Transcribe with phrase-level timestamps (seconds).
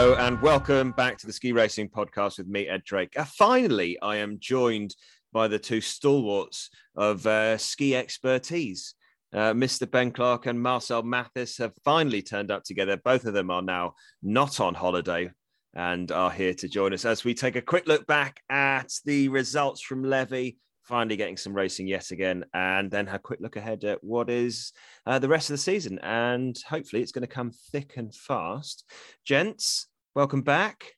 [0.00, 3.12] And welcome back to the Ski Racing Podcast with me, Ed Drake.
[3.18, 4.96] Uh, finally, I am joined
[5.30, 8.94] by the two stalwarts of uh, ski expertise.
[9.30, 9.88] Uh, Mr.
[9.88, 12.96] Ben Clark and Marcel Mathis have finally turned up together.
[12.96, 13.92] Both of them are now
[14.22, 15.32] not on holiday
[15.74, 19.28] and are here to join us as we take a quick look back at the
[19.28, 20.52] results from Levi,
[20.84, 24.72] finally getting some racing yet again, and then a quick look ahead at what is
[25.04, 25.98] uh, the rest of the season.
[26.02, 28.90] And hopefully it's going to come thick and fast.
[29.26, 30.96] Gents, welcome back.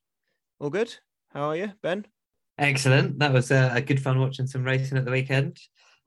[0.59, 0.95] All good?
[1.33, 2.07] How are you, Ben?
[2.59, 3.19] Excellent.
[3.19, 5.59] That was uh, a good fun watching some racing at the weekend.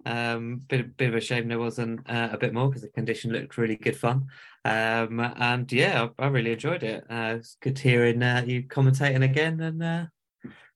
[0.06, 3.32] Um, bit bit of a shame there wasn't uh, a bit more because the condition
[3.32, 4.28] looked really good fun.
[4.64, 7.04] Um, and yeah, I, I really enjoyed it.
[7.10, 10.06] Uh, it's good hearing uh, you commentating again, and uh,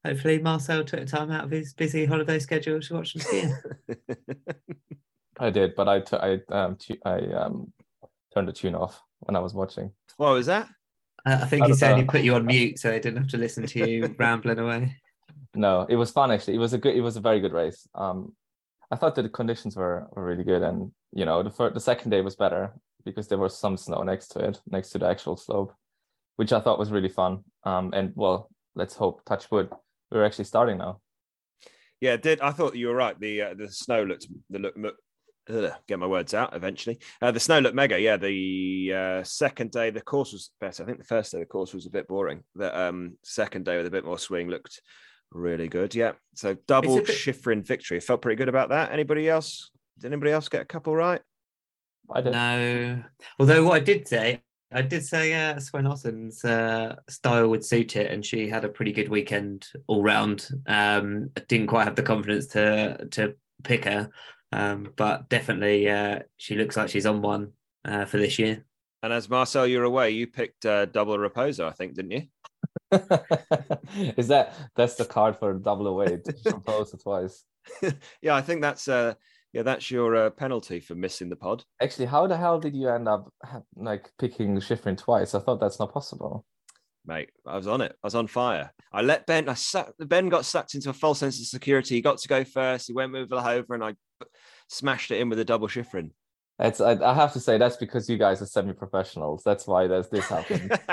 [0.06, 3.56] hopefully Marcel took time out of his busy holiday schedule to watch some skiing.
[5.40, 7.72] I did, but I, t- I, um, t- I um,
[8.34, 9.92] turned the tune off when I was watching.
[10.18, 10.68] What was that?
[11.26, 13.66] I think he said he put you on mute so I didn't have to listen
[13.66, 14.96] to you rambling away.
[15.56, 16.56] No, it was fun actually.
[16.56, 16.96] It was a good.
[16.96, 17.88] It was a very good race.
[17.96, 18.34] Um,
[18.92, 21.80] I thought that the conditions were, were really good, and you know, the first, the
[21.80, 22.74] second day was better
[23.06, 25.74] because there was some snow next to it, next to the actual slope,
[26.36, 27.44] which I thought was really fun.
[27.64, 29.70] Um, and well, let's hope, touch wood,
[30.12, 31.00] we're actually starting now.
[32.02, 33.20] Yeah, did I thought you were right.
[33.20, 34.96] The uh, the snow looked the look.
[35.50, 37.00] Ugh, get my words out eventually.
[37.22, 38.00] Uh, the snow looked mega.
[38.00, 40.84] Yeah, the uh, second day the course was better.
[40.84, 42.44] I think the first day the course was a bit boring.
[42.56, 44.82] The um, second day with a bit more swing looked
[45.32, 45.96] really good.
[45.96, 48.00] Yeah, so double bit- Shiffrin victory.
[48.00, 48.92] Felt pretty good about that.
[48.92, 49.72] Anybody else?
[50.00, 51.22] Did anybody else get a couple right?
[52.12, 53.04] I don't know.
[53.40, 54.42] although what I did say,
[54.72, 58.70] I did say uh, Swen Otten's uh, style would suit it, and she had a
[58.70, 60.48] pretty good weekend all round.
[60.68, 64.10] Um, I didn't quite have the confidence to to pick her,
[64.52, 67.54] um, but definitely uh, she looks like she's on one
[67.86, 68.66] uh, for this year.
[69.02, 70.12] And as Marcel, you're away.
[70.12, 72.24] You picked uh, double Raposo, I think, didn't you?
[74.18, 76.20] Is that that's the card for double away?
[76.44, 77.44] Propose twice.
[78.22, 79.14] yeah, I think that's uh,
[79.54, 81.64] yeah, that's your uh, penalty for missing the pod.
[81.82, 83.32] Actually, how the hell did you end up
[83.76, 85.34] like picking Shiffrin twice?
[85.34, 86.46] I thought that's not possible.
[87.06, 87.30] Mate.
[87.46, 87.92] I was on it.
[88.04, 88.72] I was on fire.
[88.92, 89.50] I let Ben.
[89.50, 89.92] I sat.
[90.00, 91.96] Ben got sucked into a false sense of security.
[91.96, 92.88] He got to go first.
[92.88, 93.96] He went with Vlhova, and I
[94.68, 96.12] smashed it in with a double Shiffrin.
[96.60, 99.44] It's I, I have to say that's because you guys are semi-professionals.
[99.46, 100.78] That's why there's this happened.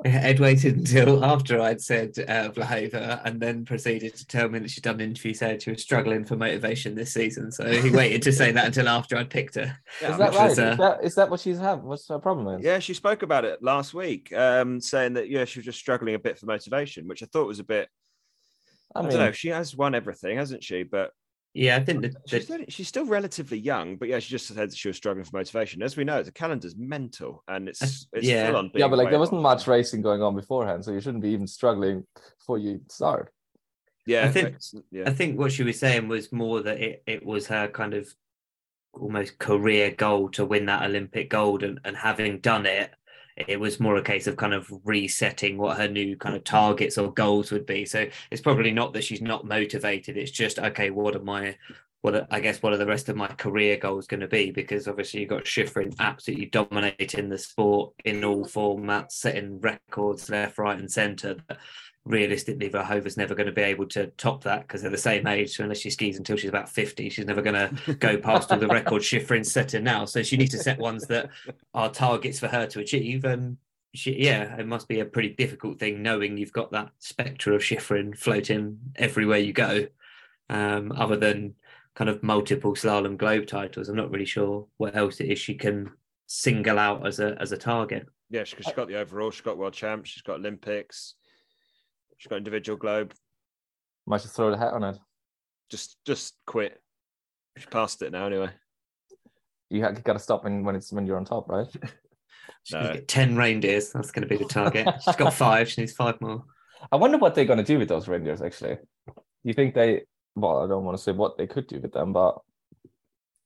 [0.04, 4.70] Ed waited until after I'd said uh, Vlhova and then proceeded to tell me that
[4.70, 7.52] she'd done an interview saying she was struggling for motivation this season.
[7.52, 9.76] So he waited to say that until after I'd picked her.
[10.00, 10.48] Yeah, is that right?
[10.48, 11.82] was, uh, is, that, is that what she's have?
[11.82, 12.64] What's her problem is?
[12.64, 16.14] yeah, she spoke about it last week, um, saying that yeah, she was just struggling
[16.14, 17.88] a bit for motivation, which I thought was a bit.
[18.94, 19.32] I, I mean, don't know.
[19.32, 20.82] She has won everything, hasn't she?
[20.82, 21.12] But
[21.52, 23.96] Yeah, I think that, she's, still, she's still relatively young.
[23.96, 25.82] But yeah, she just said she was struggling for motivation.
[25.82, 28.46] As we know, the calendar's mental, and it's it's yeah.
[28.46, 28.70] full on.
[28.74, 31.30] yeah, but like way there wasn't much racing going on beforehand, so you shouldn't be
[31.30, 32.06] even struggling
[32.38, 33.32] before you start.
[34.06, 34.56] Yeah, I think-
[34.90, 35.04] yeah.
[35.06, 38.12] I think what she was saying was more that it, it was her kind of
[38.92, 42.92] almost career goal to win that Olympic gold and, and having done it,
[43.48, 46.98] it was more a case of kind of resetting what her new kind of targets
[46.98, 47.84] or goals would be.
[47.84, 50.16] So it's probably not that she's not motivated.
[50.16, 51.56] It's just okay, what are my
[52.02, 54.50] what are, I guess what are the rest of my career goals going to be?
[54.50, 60.58] Because obviously you've got Shiffrin absolutely dominating the sport in all formats, setting records left,
[60.58, 61.36] right, and centre.
[62.06, 65.56] Realistically, Verhoeven's never going to be able to top that because they're the same age.
[65.56, 68.58] So unless she skis until she's about 50, she's never going to go past all
[68.58, 70.06] the records Shiffrin's setting now.
[70.06, 71.30] So she needs to set ones that
[71.74, 73.24] are targets for her to achieve.
[73.24, 73.58] And
[73.94, 77.62] she, yeah, it must be a pretty difficult thing knowing you've got that spectre of
[77.62, 79.86] Shiffrin floating everywhere you go.
[80.48, 81.54] Um, other than
[81.94, 85.54] kind of multiple slalom globe titles, I'm not really sure what else it is she
[85.54, 85.90] can
[86.26, 88.06] single out as a as a target.
[88.30, 91.14] Yeah, because she's got the overall, she's got world champs, she's got Olympics,
[92.20, 93.14] she's got individual globe.
[94.06, 94.98] Might just throw the hat on it.
[95.70, 96.78] Just just quit.
[97.56, 98.50] She's past it now anyway.
[99.70, 101.66] You, ha- you got to stop when, when it's when you're on top, right?
[102.64, 102.92] She's going No.
[102.92, 103.90] to get 10 reindeers.
[103.92, 104.86] That's going to be the target.
[105.04, 105.68] She's got five.
[105.70, 106.44] She needs five more.
[106.92, 108.42] I wonder what they're going to do with those reindeers.
[108.42, 108.78] Actually,
[109.44, 110.02] you think they?
[110.34, 112.38] Well, I don't want to say what they could do with them, but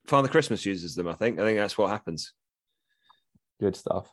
[0.06, 1.38] Father Christmas uses them, I think.
[1.38, 2.32] I think that's what happens.
[3.60, 4.08] good stuff.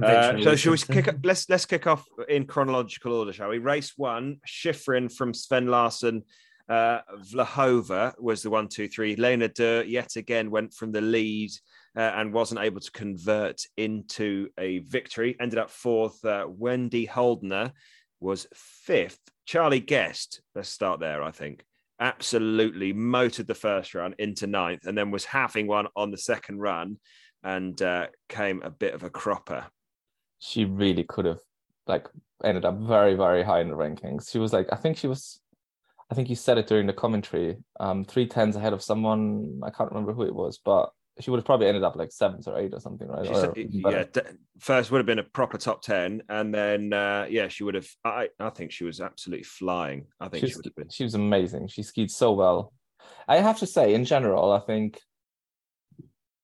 [0.00, 3.58] Uh, so shall we kick let's let's kick off in chronological order, shall we?
[3.58, 6.22] Race one, Shiffrin from Swenn Larsson.
[6.68, 7.00] Uh,
[7.32, 9.16] Vlhova was the one, two, three.
[9.16, 11.50] Lena Dürr yet again went from the lead
[11.96, 15.36] uh, and wasn't able to convert into a victory.
[15.40, 16.24] Ended up fourth.
[16.24, 17.72] Uh, Wendy Holdner
[18.20, 19.20] was fifth.
[19.46, 21.64] Charlie Guest, let's start there, I think.
[21.98, 26.60] Absolutely motored the first run into ninth and then was having one on the second
[26.60, 26.98] run
[27.42, 29.66] and uh, came a bit of a cropper.
[30.38, 31.40] She really could have
[31.86, 32.08] like
[32.44, 34.30] ended up very very high in the rankings.
[34.30, 35.40] She was like I think she was
[36.10, 37.58] I think you said it during the commentary.
[37.78, 39.60] Um, three tens ahead of someone.
[39.62, 40.90] I can't remember who it was, but
[41.20, 43.26] she would have probably ended up like seventh or eighth or something, right?
[43.26, 44.04] Or yeah,
[44.58, 47.88] first would have been a proper top ten, and then uh, yeah, she would have.
[48.04, 50.06] I I think she was absolutely flying.
[50.20, 50.88] I think she, she would have been.
[50.88, 51.68] She was amazing.
[51.68, 52.72] She skied so well.
[53.28, 55.00] I have to say, in general, I think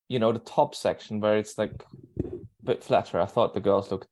[0.09, 1.85] you know the top section where it's like
[2.23, 2.31] a
[2.63, 3.21] bit flatter.
[3.21, 4.09] I thought the girls looked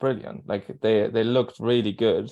[0.00, 0.48] brilliant.
[0.48, 2.30] Like they they looked really good.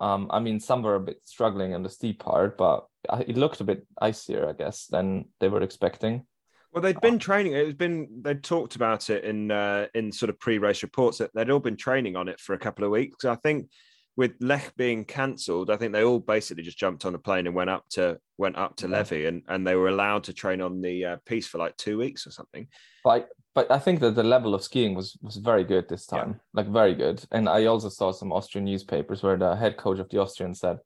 [0.00, 2.86] Um, I mean, some were a bit struggling in the steep part, but
[3.26, 6.26] it looked a bit icier, I guess, than they were expecting.
[6.72, 7.54] Well, they'd been training.
[7.54, 11.50] It's been they'd talked about it in uh, in sort of pre-race reports that they'd
[11.50, 13.24] all been training on it for a couple of weeks.
[13.24, 13.70] I think
[14.16, 17.54] with Lech being cancelled, I think they all basically just jumped on a plane and
[17.54, 18.98] went up to went up to yeah.
[18.98, 21.98] Levi, and, and they were allowed to train on the uh, piece for like two
[21.98, 22.66] weeks or something.
[23.04, 26.30] But but I think that the level of skiing was was very good this time,
[26.30, 26.62] yeah.
[26.62, 27.22] like very good.
[27.30, 30.78] And I also saw some Austrian newspapers where the head coach of the Austrian said,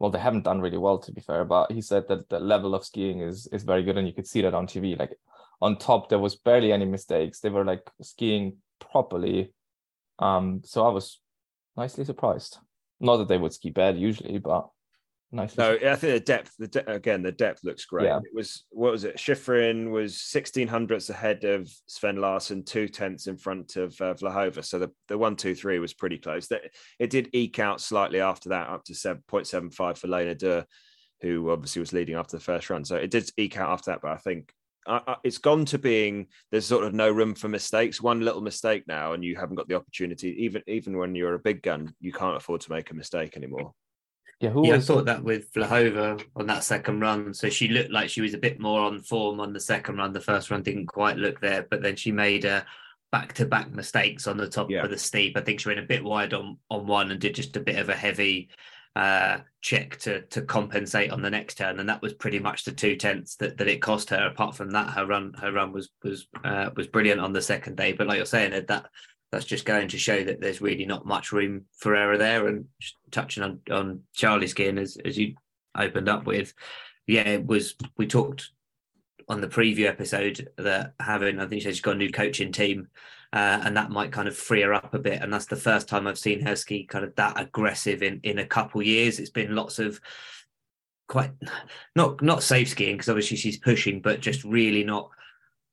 [0.00, 2.74] "Well, they haven't done really well to be fair, but he said that the level
[2.74, 4.98] of skiing is is very good, and you could see that on TV.
[4.98, 5.16] Like
[5.62, 7.38] on top, there was barely any mistakes.
[7.38, 9.52] They were like skiing properly.
[10.18, 11.20] Um, so I was
[11.76, 12.58] nicely surprised.
[13.00, 14.68] Not that they would ski bad usually, but
[15.30, 15.62] nicely.
[15.62, 18.06] No, I think the depth, the de- again, the depth looks great.
[18.06, 18.18] Yeah.
[18.18, 19.18] It was what was it?
[19.18, 24.64] Shiffrin was sixteen hundredths ahead of Swenn Larsson, two tenths in front of uh, Vlhova.
[24.64, 26.46] So the, the one, two, three was pretty close.
[26.48, 26.62] That
[26.98, 30.34] it did eke out slightly after that, up to seven point seven five for Lena
[30.34, 30.64] Dürr,
[31.20, 32.84] who obviously was leading after the first run.
[32.84, 34.52] So it did eke out after that, but I think
[35.24, 38.00] it's gone to being there's sort of no room for mistakes.
[38.00, 40.36] One little mistake now, and you haven't got the opportunity.
[40.44, 43.72] Even even when you're a big gun, you can't afford to make a mistake anymore.
[44.40, 47.32] Yeah, who yeah, I thought that with Vlhova on that second run.
[47.32, 50.12] So she looked like she was a bit more on form on the second run.
[50.12, 52.66] The first run didn't quite look there, but then she made a
[53.12, 54.82] back-to-back mistakes on the top yeah.
[54.82, 55.36] of the steep.
[55.36, 57.78] I think she went a bit wide on on one and did just a bit
[57.78, 58.50] of a heavy
[58.96, 62.72] uh, check to to compensate on the next turn, and that was pretty much the
[62.72, 64.26] two tenths that, that it cost her.
[64.26, 67.76] Apart from that, her run her run was was uh, was brilliant on the second
[67.76, 67.92] day.
[67.92, 68.86] But like you're saying, Ed, that
[69.30, 72.48] that's just going to show that there's really not much room for error there.
[72.48, 72.64] And
[73.10, 75.34] touching on on Charlie's skin as as you
[75.76, 76.54] opened up with,
[77.06, 77.74] yeah, it was.
[77.98, 78.50] We talked
[79.28, 82.88] on the preview episode that having I think she's got a new coaching team
[83.32, 85.22] uh, and that might kind of free her up a bit.
[85.22, 88.38] And that's the first time I've seen her ski kind of that aggressive in in
[88.38, 89.18] a couple years.
[89.18, 90.00] It's been lots of
[91.08, 91.32] quite
[91.94, 95.10] not not safe skiing because obviously she's pushing, but just really not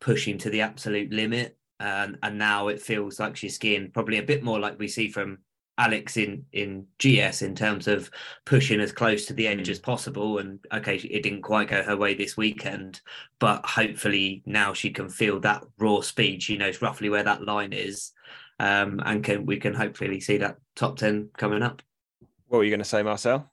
[0.01, 1.57] pushing to the absolute limit.
[1.79, 5.09] And and now it feels like she's skiing probably a bit more like we see
[5.09, 5.39] from
[5.77, 8.09] Alex in in GS in terms of
[8.45, 10.37] pushing as close to the edge as possible.
[10.37, 13.01] And okay, it didn't quite go her way this weekend,
[13.39, 16.43] but hopefully now she can feel that raw speed.
[16.43, 18.11] She knows roughly where that line is,
[18.59, 21.81] um, and can we can hopefully see that top ten coming up.
[22.47, 23.51] What were you going to say, Marcel?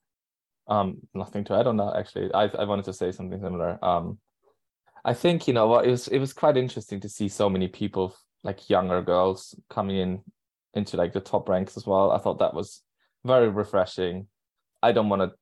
[0.68, 1.96] Um, nothing to add on that.
[1.96, 3.78] Actually, I I wanted to say something similar.
[3.82, 4.18] Um,
[5.04, 6.08] I think you know what it was.
[6.08, 10.22] It was quite interesting to see so many people like younger girls coming in
[10.74, 12.12] into like the top ranks as well.
[12.12, 12.82] I thought that was
[13.24, 14.26] very refreshing.
[14.82, 15.32] I don't want to,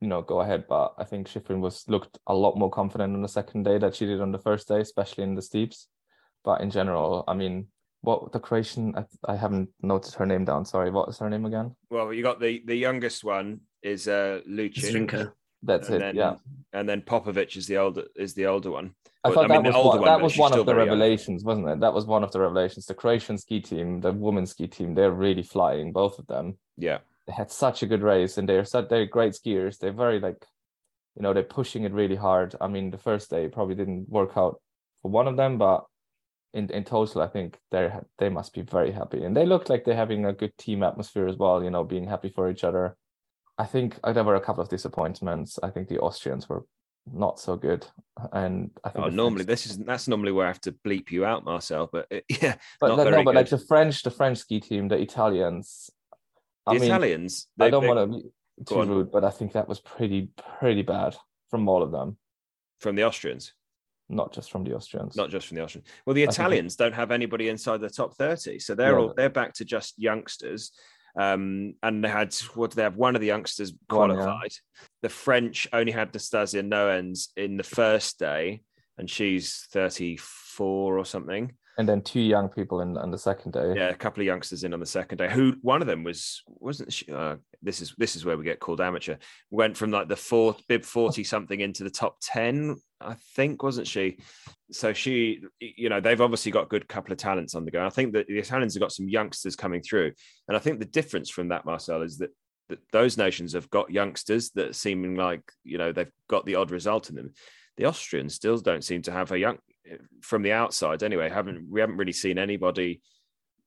[0.00, 3.22] you know, go ahead, but I think Shiffrin was looked a lot more confident on
[3.22, 5.88] the second day that she did on the first day, especially in the steeps.
[6.44, 7.66] But in general, I mean,
[8.00, 8.94] what the Croatian?
[8.96, 10.64] I, I haven't noted her name down.
[10.64, 11.76] Sorry, what is her name again?
[11.90, 15.32] Well, you got the the youngest one is uh Ljutić.
[15.62, 16.00] That's and it.
[16.00, 16.34] Then, yeah.
[16.72, 18.94] And then Popovic is the older is the older one.
[19.22, 21.46] I thought I mean, that was one, one, that was one of the revelations, young.
[21.46, 21.80] wasn't it?
[21.80, 22.86] That was one of the revelations.
[22.86, 26.56] The Croatian ski team, the women's ski team, they're really flying, both of them.
[26.78, 26.98] Yeah.
[27.26, 29.78] They had such a good race and they're such they're great skiers.
[29.78, 30.46] They're very like,
[31.16, 32.54] you know, they're pushing it really hard.
[32.60, 34.60] I mean, the first day probably didn't work out
[35.02, 35.84] for one of them, but
[36.54, 39.22] in in total, I think they're they must be very happy.
[39.22, 42.06] And they look like they're having a good team atmosphere as well, you know, being
[42.06, 42.96] happy for each other.
[43.60, 45.58] I think oh, there were a couple of disappointments.
[45.62, 46.64] I think the Austrians were
[47.12, 47.86] not so good,
[48.32, 49.64] and I think oh, normally French...
[49.64, 51.90] this is that's normally where I have to bleep you out, Marcel.
[51.92, 54.96] But it, yeah, but no, no but like the French, the French ski team, the
[54.96, 55.90] Italians.
[56.64, 57.48] The I mean, Italians.
[57.58, 60.82] They, I don't want to be too rude, but I think that was pretty pretty
[60.82, 61.16] bad
[61.50, 62.16] from all of them.
[62.78, 63.52] From the Austrians
[64.12, 65.14] not just from the Austrians.
[65.14, 65.86] Not just from the Austrians.
[66.04, 68.98] Well, the Italians don't have anybody inside the top thirty, so they're yeah.
[68.98, 70.72] all they're back to just youngsters.
[71.20, 72.96] Um, and they had what they have?
[72.96, 74.52] One of the youngsters qualified.
[75.02, 78.62] The French only had Nastasia Noens in the first day,
[78.96, 81.52] and she's 34 or something.
[81.78, 83.72] And then two young people in on the second day.
[83.74, 85.30] Yeah, a couple of youngsters in on the second day.
[85.30, 87.10] Who one of them was wasn't she?
[87.10, 89.16] Uh, this is this is where we get called amateur.
[89.50, 93.86] Went from like the fourth bib 40 something into the top 10 I think, wasn't
[93.86, 94.18] she?
[94.70, 97.84] So she, you know, they've obviously got a good couple of talents on the go.
[97.84, 100.12] I think that the Italians have got some youngsters coming through,
[100.48, 102.30] and I think the difference from that, Marcel, is that
[102.68, 106.70] that those nations have got youngsters that seeming like you know they've got the odd
[106.70, 107.32] result in them.
[107.76, 109.58] The Austrians still don't seem to have a young
[110.22, 111.28] from the outside anyway.
[111.28, 113.00] Haven't we haven't really seen anybody.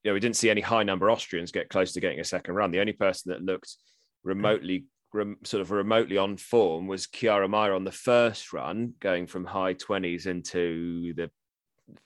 [0.04, 2.56] You know, we didn't see any high number Austrians get close to getting a second
[2.56, 2.72] run.
[2.72, 3.76] The only person that looked
[4.24, 9.28] remotely rem, sort of remotely on form was Chiara Mair on the first run, going
[9.28, 11.30] from high 20s into the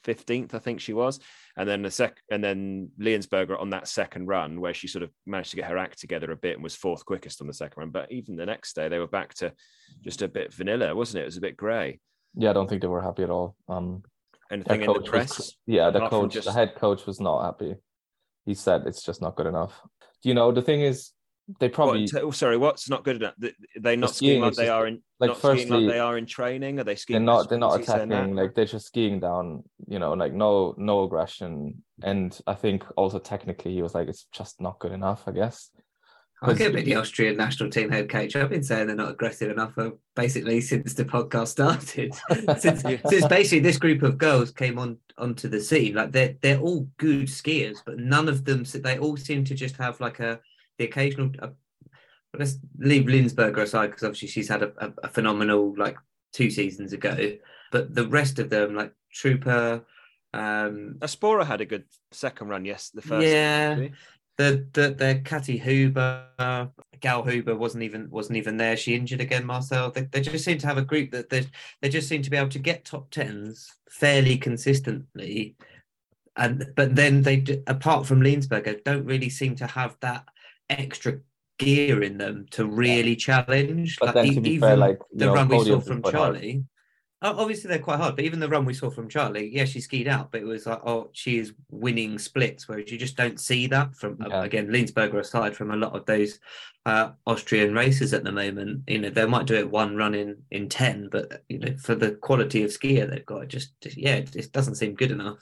[0.03, 1.19] 15th, I think she was.
[1.55, 5.11] And then the sec and then Liensberger on that second run, where she sort of
[5.25, 7.79] managed to get her act together a bit and was fourth quickest on the second
[7.79, 7.89] run.
[7.91, 9.53] But even the next day, they were back to
[10.03, 11.23] just a bit vanilla, wasn't it?
[11.23, 11.99] It was a bit grey.
[12.37, 13.55] Yeah, I don't think they were happy at all.
[13.67, 14.03] Um,
[14.51, 15.37] Anything in the press?
[15.37, 16.45] Was, yeah, the coach, just...
[16.45, 17.75] the head coach was not happy.
[18.45, 19.81] He said it's just not good enough.
[20.23, 21.11] Do You know, the thing is,
[21.59, 22.07] they probably.
[22.11, 23.33] What, oh, sorry, what's not good enough?
[23.79, 26.17] They not skiing, skiing like they are in like not firstly, skiing like they are
[26.17, 26.79] in training.
[26.79, 27.19] Are they skiing?
[27.19, 27.49] They're not.
[27.49, 28.35] They're not attacking.
[28.35, 29.63] Like they're just skiing down.
[29.87, 31.83] You know, like no no aggression.
[32.03, 35.23] And I think also technically he was like it's just not good enough.
[35.27, 35.71] I guess.
[36.41, 38.35] I get the Austrian national team head coach.
[38.35, 42.13] I've been saying they're not aggressive enough for basically since the podcast started.
[42.59, 46.59] since, since basically this group of girls came on onto the scene, like they're they're
[46.59, 48.63] all good skiers, but none of them.
[48.63, 50.39] They all seem to just have like a
[50.77, 51.31] the occasional.
[51.41, 51.49] Uh,
[52.37, 55.97] let's leave Liensberger aside because obviously she's had a, a, a, phenomenal like
[56.33, 57.37] two seasons ago,
[57.71, 59.83] but the rest of them like Truppe.
[60.33, 62.65] Um, Aspora had a good second run.
[62.65, 63.25] Yes, the first.
[63.25, 63.87] Yeah.
[64.37, 66.27] The the the Kathi Huber,
[67.01, 68.77] Gallhuber wasn't even wasn't even there.
[68.77, 69.91] She injured again, Marcel.
[69.91, 71.45] They, they just seem to have a group that they
[71.81, 75.55] they just seem to be able to get top tens fairly consistently,
[76.35, 80.25] and but then they apart from Liensberger don't really seem to have that
[80.69, 81.19] extra
[81.57, 83.97] gear in them to really challenge.
[83.99, 86.51] But like, then, to be even fair, like the know, run we saw from Charlie.
[86.51, 86.65] Hard.
[87.21, 90.07] Obviously, they're quite hard, but even the run we saw from Charlie, yeah, she skied
[90.07, 93.65] out, but it was like, oh, she is winning splits, whereas you just don't see
[93.67, 94.43] that from yeah.
[94.43, 96.39] again Liensberger aside from a lot of those
[96.85, 98.83] uh, Austrian races at the moment.
[98.87, 101.95] You know, they might do it one run in in ten, but you know, for
[101.95, 105.11] the quality of skier they've got, it just, just yeah, it, it doesn't seem good
[105.11, 105.39] enough.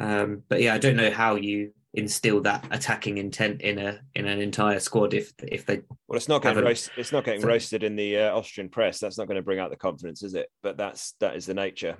[0.00, 4.26] Um, but yeah, I don't know how you instill that attacking intent in a in
[4.26, 7.82] an entire squad if if they well it's not getting roasted, it's not getting roasted
[7.82, 8.98] in the uh, Austrian press.
[8.98, 10.48] That's not going to bring out the confidence is it?
[10.62, 11.98] But that's that is the nature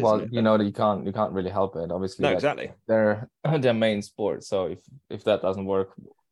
[0.00, 0.32] well it?
[0.32, 1.90] you know you can't you can't really help it.
[1.90, 2.72] Obviously no exactly.
[2.86, 4.80] they're their main sport so if
[5.10, 5.90] if that doesn't work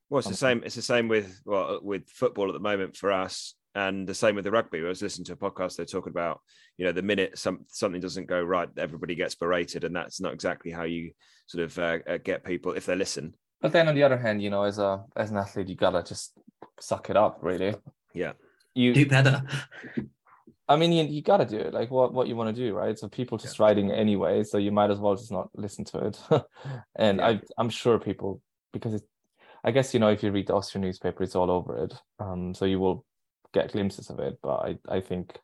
[0.08, 3.12] well it's the same it's the same with well with football at the moment for
[3.12, 4.80] us and the same with the rugby.
[4.80, 5.76] I was listening to a podcast.
[5.76, 6.40] They're talking about,
[6.76, 10.34] you know, the minute some something doesn't go right, everybody gets berated, and that's not
[10.34, 11.12] exactly how you
[11.46, 13.34] sort of uh, uh, get people if they listen.
[13.60, 16.02] But then on the other hand, you know, as a as an athlete, you gotta
[16.02, 16.32] just
[16.80, 17.74] suck it up, really.
[18.14, 18.32] Yeah,
[18.74, 19.42] you do better.
[20.68, 21.74] I mean, you, you gotta do it.
[21.74, 22.98] Like what what you want to do, right?
[22.98, 23.66] So people just yeah.
[23.66, 26.20] writing anyway, so you might as well just not listen to it.
[26.96, 27.26] and yeah.
[27.26, 28.40] I I'm sure people
[28.72, 29.02] because it,
[29.62, 31.94] I guess you know if you read the Austrian newspaper, it's all over it.
[32.18, 33.04] Um, so you will
[33.52, 34.38] get glimpses of it.
[34.42, 35.38] But I, I think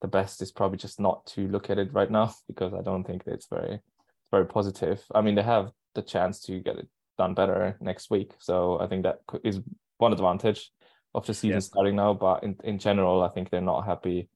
[0.00, 3.04] the best is probably just not to look at it right now because I don't
[3.04, 3.80] think it's very
[4.30, 5.02] very positive.
[5.14, 8.86] I mean, they have the chance to get it done better next week, so I
[8.88, 9.60] think that is
[9.98, 10.70] one advantage
[11.14, 11.60] of the season yeah.
[11.60, 12.14] starting now.
[12.14, 14.28] But in, in general, I think they're not happy.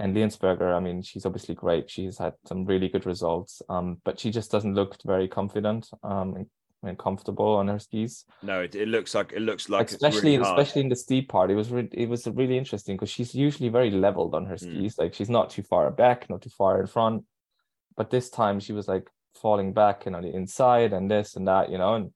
[0.00, 1.90] And Liensberger, I mean, she's obviously great.
[1.90, 5.88] She's had some really good results, um, but she just doesn't look very confident.
[6.02, 6.46] Um,
[6.82, 8.24] and comfortable on her skis.
[8.42, 11.50] No, it, it looks like it looks like especially really especially in the steep part.
[11.50, 14.64] It was re- it was really interesting because she's usually very leveled on her hmm.
[14.64, 14.96] skis.
[14.96, 14.98] Mm.
[14.98, 17.24] Like she's not too far back, not too far in front.
[17.96, 21.46] But this time she was like falling back and on the inside and this and
[21.48, 22.10] that, you know, and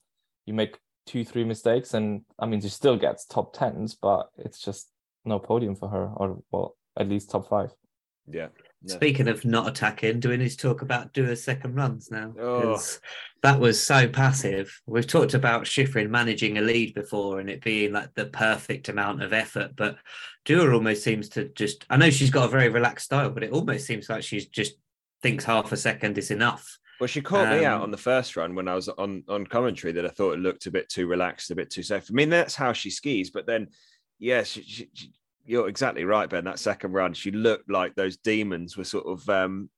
[0.46, 4.60] you make two, three mistakes, and I mean she still gets top tens, but it's
[4.60, 4.90] just
[5.24, 7.72] no podium for her, or well, at least top five.
[8.26, 8.48] Yeah.
[8.86, 12.34] Speaking of not attacking, do we need to talk about Dürr second runs now?
[12.38, 12.82] Oh.
[13.42, 14.80] That was so passive.
[14.86, 19.22] We've talked about Shiffrin managing a lead before and it being like the perfect amount
[19.22, 19.98] of effort, but
[20.44, 21.86] Dürr almost seems to just.
[21.88, 24.74] I know she's got a very relaxed style, but it almost seems like she's just
[25.22, 26.78] thinks half a second is enough.
[27.00, 29.24] Well, she caught um, me out um, on the first run when I was on
[29.28, 32.06] on commentary that I thought it looked a bit too relaxed, a bit too safe.
[32.08, 33.68] I mean, that's how she skis, but then,
[34.18, 35.12] yes, yeah, she, she,
[35.46, 36.44] you're exactly right, Ben.
[36.44, 39.68] That second run, she looked like those demons were sort of um,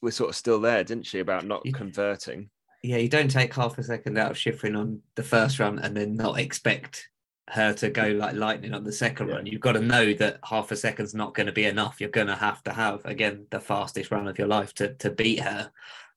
[0.00, 1.20] were sort of still there, didn't she?
[1.20, 2.50] About not converting.
[2.82, 5.96] Yeah, you don't take half a second out of Shiffrin on the first run and
[5.96, 7.08] then not expect
[7.50, 9.36] her to go like lightning on the second yeah.
[9.36, 9.46] run.
[9.46, 12.00] You've got to know that half a second's not going to be enough.
[12.00, 15.10] You're going to have to have again the fastest run of your life to to
[15.10, 15.70] beat her.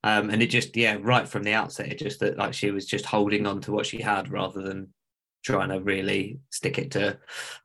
[0.03, 2.86] Um, and it just yeah, right from the outset, it just that like she was
[2.86, 4.94] just holding on to what she had rather than
[5.44, 7.17] trying to really stick it to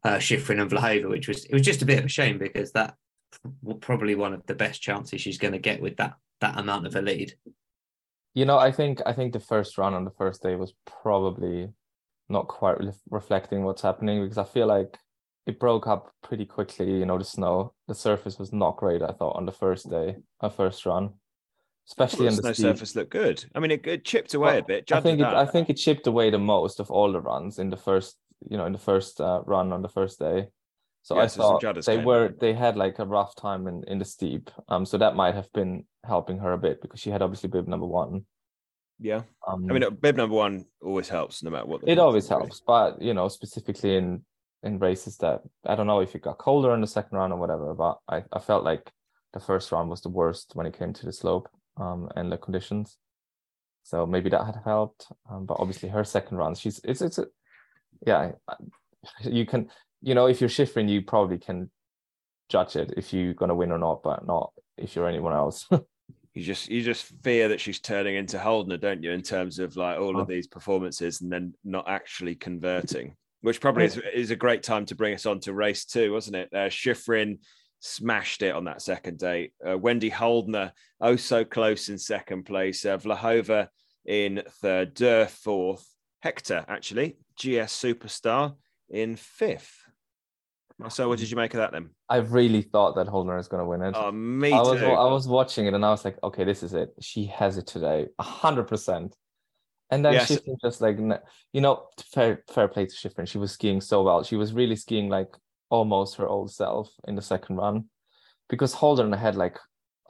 [0.04, 2.72] uh, Shiffrin and Vlhova, which was it was just a bit of a shame because
[2.72, 2.94] that
[3.80, 6.96] probably one of the best chances she's going to get with that that amount of
[6.96, 7.34] a lead.
[8.34, 11.68] You know, I think I think the first run on the first day was probably
[12.28, 14.98] not quite re- reflecting what's happening because I feel like
[15.46, 16.90] it broke up pretty quickly.
[16.98, 19.02] You know, the snow, the surface was not great.
[19.02, 21.14] I thought on the first day, a first run,
[21.88, 22.62] especially in the snow steep.
[22.64, 23.44] surface looked good.
[23.54, 24.92] I mean, it, it chipped away Well, a bit.
[24.92, 25.26] I think it.
[25.26, 28.16] I think it chipped away the most of all the runs in the first,
[28.48, 30.48] you know, in the first uh, run on the first day.
[31.02, 33.82] So Yeah, I so thought they came were they had like a rough time in
[33.88, 34.50] in the steep.
[34.68, 37.66] Um, so that might have been helping her a bit because she had obviously bib
[37.66, 38.24] number one.
[39.00, 39.22] yeah.
[39.46, 41.80] Um, I mean, bib number one always helps, no matter what.
[41.80, 44.24] the it always helps, but you know, specifically in
[44.62, 47.38] in races that I don't know if it got colder in the second round or
[47.38, 48.92] whatever, but I I felt like
[49.32, 52.38] the first round was the worst when it came to the slope um and the
[52.38, 52.98] conditions.
[53.84, 55.08] So maybe that had helped.
[55.30, 57.26] Um, but obviously her second round, she's it's it's a,
[58.06, 58.32] yeah,
[59.24, 59.68] you can
[60.00, 61.70] you know if you're Shiffrin, you probably can
[62.48, 65.68] judge it if you're gonna win or not, but not if you're anyone else.
[66.34, 69.10] You just you just fear that she's turning into Holdner, don't you?
[69.12, 70.20] In terms of like all Oh.
[70.20, 74.86] of these performances and then not actually converting, which probably is, is a great time
[74.86, 76.48] to bring us on to race two, wasn't it?
[76.50, 77.40] Uh, Shiffrin
[77.82, 79.52] smashed it on that second day.
[79.68, 82.86] Uh, Wendy Holdner, oh so close in second place.
[82.86, 83.68] Uh, Vlhova
[84.06, 85.86] in third, Durr fourth.
[86.22, 88.54] Hector actually, GS superstar
[88.88, 89.76] in fifth.
[90.88, 91.90] So what did you make of that then?
[92.08, 93.94] I really thought that Holdner is gonna win it.
[93.96, 94.86] Oh, me I was too.
[94.86, 96.90] I was watching it and I was like, okay, this is it.
[97.00, 99.16] She has it today, a hundred percent.
[99.90, 100.38] And then Yes.
[100.64, 100.98] Just like,
[101.52, 103.26] you know, fair fair play to Shiffrin.
[103.26, 104.22] She was skiing so well.
[104.22, 105.36] She was really skiing like
[105.72, 107.84] almost her old self in the second run,
[108.50, 109.58] because Holdner had like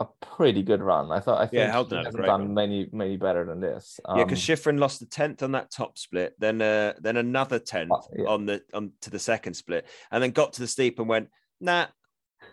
[0.01, 1.13] a pretty good run.
[1.13, 2.55] I thought I think Yeah, Holdner hasn't done run.
[2.55, 4.01] many many better than this.
[4.17, 7.59] Yeah, because Um, Shiffrin lost the tenth on that top split, then uh, then another
[7.61, 8.25] tenth Uh, yeah.
[8.35, 11.29] on the on to the second split, and then got to the steep and went,
[11.61, 11.87] nah,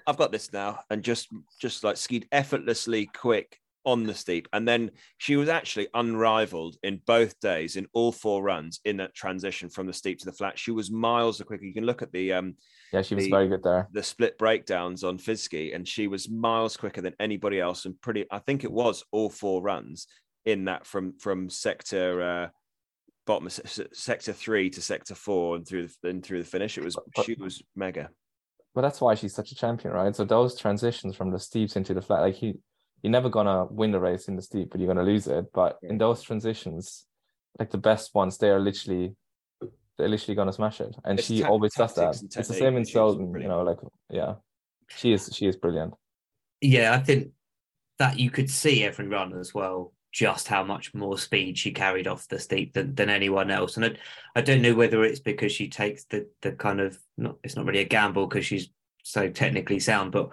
[0.05, 1.27] I've got this now, and just
[1.59, 7.01] just like skied effortlessly quick on the steep, and then she was actually unrivaled in
[7.07, 10.59] both days in all four runs in that transition from the steep to the flat.
[10.59, 11.63] She was miles the quicker.
[11.65, 12.55] You can look at the um
[12.91, 13.87] yeah, she was the- very good there.
[13.91, 18.25] the split breakdowns on Fizki, and she was miles quicker than anybody else, and pretty.
[18.31, 20.07] I think it was all four runs
[20.45, 22.47] in that from from sector uh,
[23.25, 26.49] bottom of se- se- sector three to sector four and through the and through the
[26.49, 26.77] finish.
[26.77, 28.09] It was But- she was mega.
[28.75, 30.15] but that's why she's such a champion, right?
[30.15, 32.55] So those transitions from the steeps into the flat, like he,
[33.01, 35.51] you're never gonna win the race in the steep, but you're gonna lose it.
[35.53, 37.05] But in those transitions,
[37.57, 39.15] like the best ones, they are literally,
[39.97, 42.21] they're literally gonna smash it, and It's she ta- always does that.
[42.21, 44.35] It's the same in and she's Sölden, you know, like yeah,
[44.87, 45.93] she is she is brilliant.
[46.61, 47.31] Yeah, I think
[47.99, 52.07] that you could see every run as well, just how much more speed she carried
[52.07, 53.77] off the steep than, than anyone else.
[53.77, 53.95] And I,
[54.35, 57.65] I don't know whether it's because she takes the the kind of not it's not
[57.65, 58.69] really a gamble because she's
[59.03, 60.29] so technically sound, but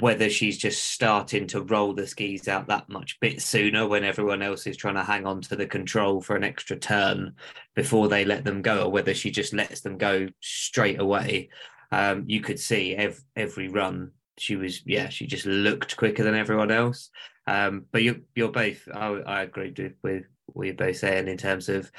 [0.00, 4.42] whether she's just starting to roll the skis out that much bit sooner when everyone
[4.42, 7.34] else is trying to hang on to the control for an extra turn
[7.76, 11.50] before they let them go, or whether she just lets them go straight away.
[11.92, 16.34] Um, you could see ev- every run she was yeah she just looked quicker than
[16.34, 17.10] everyone else
[17.46, 21.36] um but you you're both i, I agreed with with what you're both saying in
[21.36, 21.90] terms of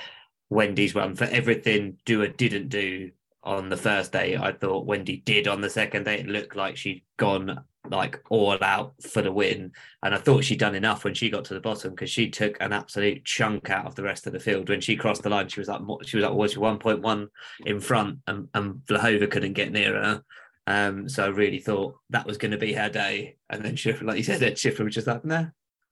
[0.49, 3.11] wendy's run for everything Dürr didn't do
[3.43, 6.75] on the first day i thought wendy did on the second day it looked like
[6.75, 9.71] she'd gone like all out for the win.
[10.03, 12.57] And i thought she'd done enough when she got to the bottom because she took
[12.59, 14.69] an absolute chunk out of the rest of the field.
[14.69, 17.27] When she crossed the line she was like she was like was she 1.1
[17.65, 18.19] in front?
[18.27, 20.23] And, and Vlhova couldn't get near her.
[20.67, 24.05] Um, so I really thought that was going to be her day, and then Schiffer,
[24.05, 25.45] like you said, Schiffer was just like, "Nah,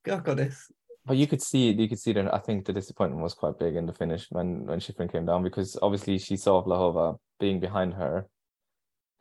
[0.06, 0.72] I've got this."
[1.08, 3.76] But you could see you could see that I think the disappointment was quite big
[3.76, 7.94] in the finish when when Shiffrin came down because obviously she saw Vlhova being behind
[7.94, 8.28] her,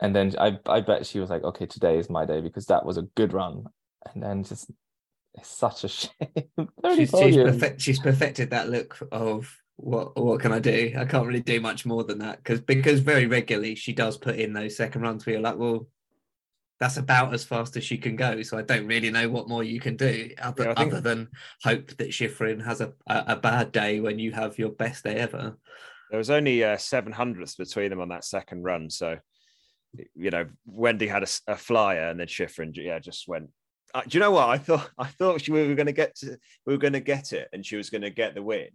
[0.01, 2.85] and then I I bet she was like, okay, today is my day because that
[2.85, 3.67] was a good run,
[4.13, 4.69] and then just
[5.33, 6.09] it's such a shame.
[6.95, 10.93] She's, she's, perfect, she's perfected that look of what what can I do?
[10.97, 14.35] I can't really do much more than that because because very regularly she does put
[14.35, 15.87] in those second runs where you're like, well,
[16.79, 18.41] that's about as fast as she can go.
[18.43, 21.29] So I don't really know what more you can do other, Yeah, other than
[21.63, 25.15] hope that Shiffrin has a, a, a bad day when you have your best day
[25.15, 25.57] ever.
[26.11, 29.17] There was only uh, seven hundredths between them on that second run, so
[30.15, 33.49] you know Wendy had a flyer, and then Shiffrin, yeah, just went.
[33.93, 34.89] Uh, do you know what I thought?
[34.97, 37.49] I thought she, we were going to get to, we were going to get it,
[37.51, 38.69] and she was going to get the win.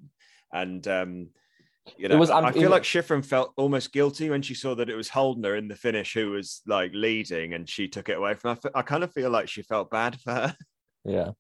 [0.53, 1.29] And um,
[1.97, 4.89] you know, was un- I feel like Shiffrin felt almost guilty when she saw that
[4.89, 8.35] it was Holdner in the finish who was like leading, and she took it away
[8.35, 8.57] from.
[8.63, 8.71] her.
[8.75, 10.57] I, kind of feel like she felt bad for her.
[11.05, 11.33] Yeah.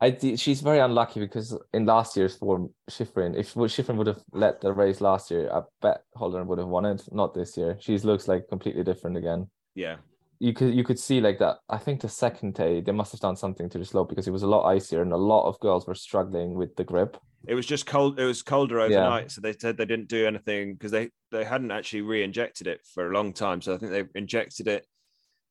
[0.00, 4.60] I she's very unlucky because in last year's form, Shiffrin, if Shiffrin would have led
[4.60, 7.02] the race last year, I bet Holdner would have won it.
[7.12, 7.76] Not this year.
[7.80, 9.50] She looks like completely different again.
[9.74, 9.96] Yeah,
[10.38, 11.58] you could you could see like that.
[11.68, 14.32] I think the second day they must have done something to the slope because it
[14.32, 17.16] was a lot icier and a lot of girls were struggling with the grip.
[17.46, 18.18] It was just cold.
[18.18, 19.28] It was colder overnight, yeah.
[19.28, 23.10] so they said they didn't do anything because they they hadn't actually re-injected it for
[23.10, 23.60] a long time.
[23.60, 24.86] So I think they injected it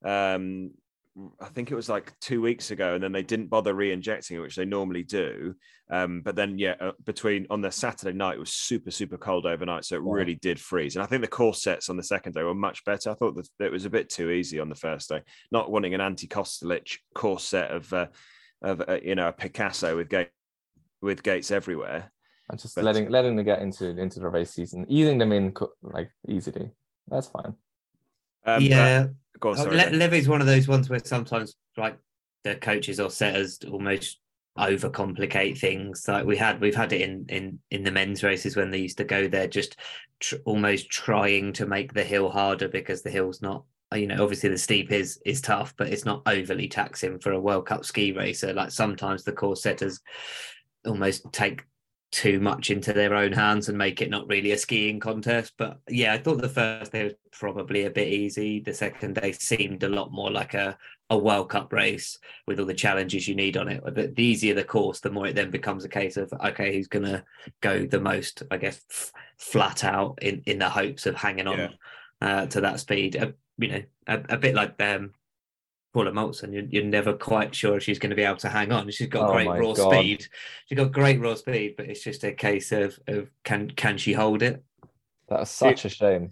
[0.04, 0.72] um,
[1.40, 4.40] I think it was like two weeks ago, and then they didn't bother re-injecting it,
[4.40, 5.56] which they normally do.
[5.92, 9.46] Um, but then, yeah, uh, between on the Saturday night, it was super, super cold
[9.46, 10.12] overnight, so it yeah.
[10.12, 10.96] really did freeze.
[10.96, 13.12] And I think the course sets on the second day were much better.
[13.12, 15.22] I thought that it was a bit too easy on the first day.
[15.52, 18.08] Not wanting an Ante Kostelic course set of, uh,
[18.64, 20.10] of uh, you know, a Picasso with
[21.04, 22.12] with gates everywhere,
[22.50, 25.54] and just but, letting letting them get into into the race season, easing them in
[25.82, 26.72] like easily.
[27.08, 27.54] That's fine.
[28.46, 29.08] Um, yeah.
[29.40, 31.98] Go on, sorry, Le- Levi's one of those ones where sometimes like
[32.44, 34.20] the coaches or setters almost
[34.58, 38.70] overcomplicate things like we had we've had it in in in the men's races when
[38.70, 39.78] they used to go there just
[40.20, 43.64] tr- almost trying to make the hill harder because the hill's not
[43.96, 47.40] you know obviously the steep is is tough but it's not overly taxing for a
[47.40, 50.00] world cup ski racer like sometimes the course setters
[50.86, 51.66] almost take
[52.14, 55.54] too much into their own hands and make it not really a skiing contest.
[55.58, 58.60] But yeah, I thought the first day was probably a bit easy.
[58.60, 60.78] The second day seemed a lot more like a,
[61.10, 63.82] a World Cup race with all the challenges you need on it.
[63.84, 66.88] But the easier the course, the more it then becomes a case of okay, who's
[66.88, 67.24] going to
[67.62, 71.58] go the most, I guess, f- flat out in in the hopes of hanging on
[71.58, 71.70] yeah.
[72.22, 73.18] uh, to that speed.
[73.18, 75.14] Uh, you know, a, a bit like um,
[75.94, 78.90] Paula Moltzan, you're, you're never quite sure she's going to be able to hang on.
[78.90, 79.94] She's got oh great raw God.
[79.94, 80.26] speed.
[80.66, 84.14] She's got great raw speed, but it's just a case of, of can can she
[84.14, 84.64] hold it?
[85.30, 86.32] That's such a shame.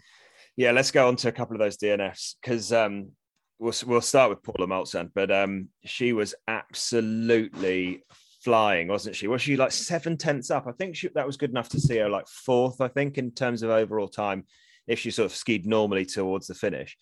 [0.58, 3.12] Yeah, let's go on to a couple of those DNFs because um,
[3.60, 8.04] we'll we'll start with Paula Moltzan, but um, she was absolutely
[8.44, 9.28] flying, wasn't she?
[9.28, 10.66] Was she like seven tenths up?
[10.66, 12.82] I think she, that was good enough to see her like fourth.
[12.82, 14.46] I think in terms of overall time,
[14.88, 16.98] if she sort of skied normally towards the finish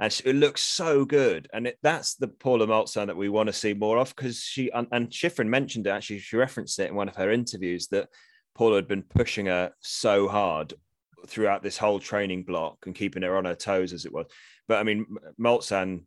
[0.00, 1.48] and she, it looks so good.
[1.52, 4.70] And it, that's the Paula Moltzan that we want to see more of because she
[4.70, 6.18] and, and Shiffrin mentioned it actually.
[6.18, 8.08] She referenced it in one of her interviews that
[8.54, 10.74] Paula had been pushing her so hard
[11.26, 14.26] throughout this whole training block and keeping her on her toes as it was.
[14.68, 15.06] But I mean,
[15.40, 16.04] Moltzan,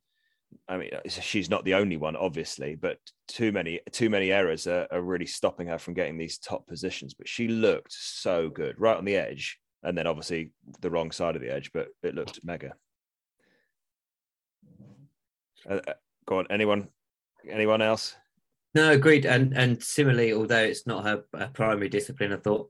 [0.68, 4.68] I mean, uh, she's not the only one, obviously, but too many too many errors
[4.68, 7.14] are, are really stopping her from getting these top positions.
[7.14, 11.36] But she looked so good, right on the edge, and then obviously the wrong side
[11.36, 12.74] of the edge, but it looked mega.
[15.70, 15.94] Uh, uh,
[16.26, 16.88] go on, anyone?
[17.50, 18.16] Anyone else?
[18.76, 19.26] No, agreed.
[19.26, 22.70] And and similarly, although it's not her, her primary discipline, I thought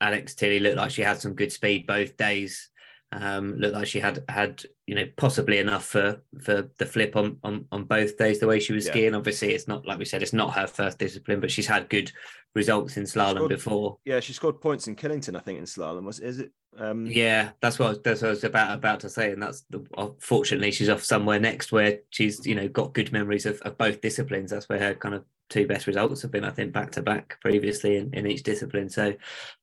[0.00, 2.70] Alex Tilley looked like she had some good speed both days.
[3.18, 7.38] Um, looked like she had had you know possibly enough for for the flip on
[7.42, 8.92] on, on both days the way she was yeah.
[8.92, 9.14] skiing.
[9.14, 12.12] Obviously, it's not like we said, it's not her first discipline, but she's had good
[12.54, 13.98] results in slalom scored, before.
[14.04, 16.04] Yeah, she scored points in Killington, I think, in slalom.
[16.04, 16.52] Was is it?
[16.78, 17.06] Um...
[17.06, 20.70] Yeah, that's what that's what I was about about to say, and that's the, fortunately
[20.72, 24.50] she's off somewhere next where she's you know got good memories of, of both disciplines.
[24.50, 27.38] That's where her kind of two best results have been, I think, back to back
[27.40, 28.88] previously in, in each discipline.
[28.88, 29.14] So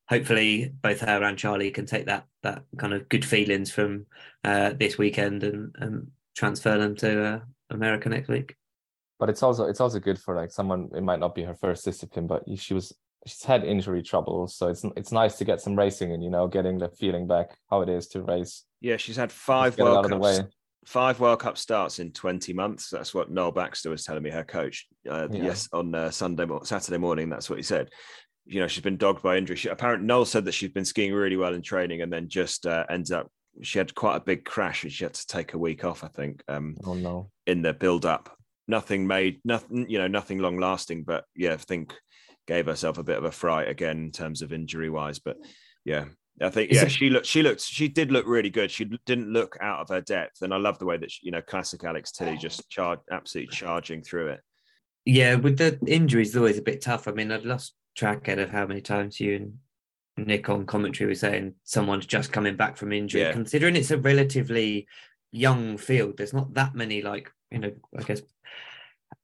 [0.09, 4.05] hopefully both her and Charlie can take that that kind of good feelings from
[4.43, 7.39] uh, this weekend and, and transfer them to uh,
[7.69, 8.55] America next week.
[9.19, 11.85] But it's also it's also good for like someone it might not be her first
[11.85, 12.93] discipline, but she was
[13.25, 16.47] she's had injury troubles, so it's it's nice to get some racing and you know
[16.47, 18.65] getting the feeling back how it is to race.
[18.81, 20.41] Yeah, she's had five World Cups,
[20.85, 22.89] five World Cup starts in twenty months.
[22.89, 24.87] That's what Noel Baxter was telling me, her coach.
[25.09, 25.43] Uh, yeah.
[25.43, 27.89] Yes, on uh, Sunday Saturday morning, that's what he said
[28.45, 29.55] you know she's been dogged by injury.
[29.55, 32.65] She, apparently, Noel said that she's been skiing really well in training, and then just
[32.65, 35.57] uh, ends up she had quite a big crash, and she had to take a
[35.57, 36.03] week off.
[36.03, 36.43] I think.
[36.47, 37.29] Um, oh no!
[37.45, 38.35] In the build up,
[38.67, 41.93] nothing made nothing, you know, nothing long lasting, but yeah, I think
[42.47, 45.19] gave herself a bit of a fright again in terms of injury wise.
[45.19, 45.37] But
[45.85, 46.05] yeah,
[46.41, 48.71] I think yeah, she looked she looked she did look really good.
[48.71, 51.31] She didn't look out of her depth, and I love the way that she, you
[51.31, 54.41] know classic Alex Tilley just charged absolutely charging through it.
[55.05, 57.07] Yeah, with the injuries, always a bit tough.
[57.07, 61.15] I mean, I'd lost track of how many times you and Nick on commentary were
[61.15, 63.21] saying someone's just coming back from injury.
[63.21, 63.31] Yeah.
[63.31, 64.87] Considering it's a relatively
[65.31, 68.21] young field, there's not that many like you know, I guess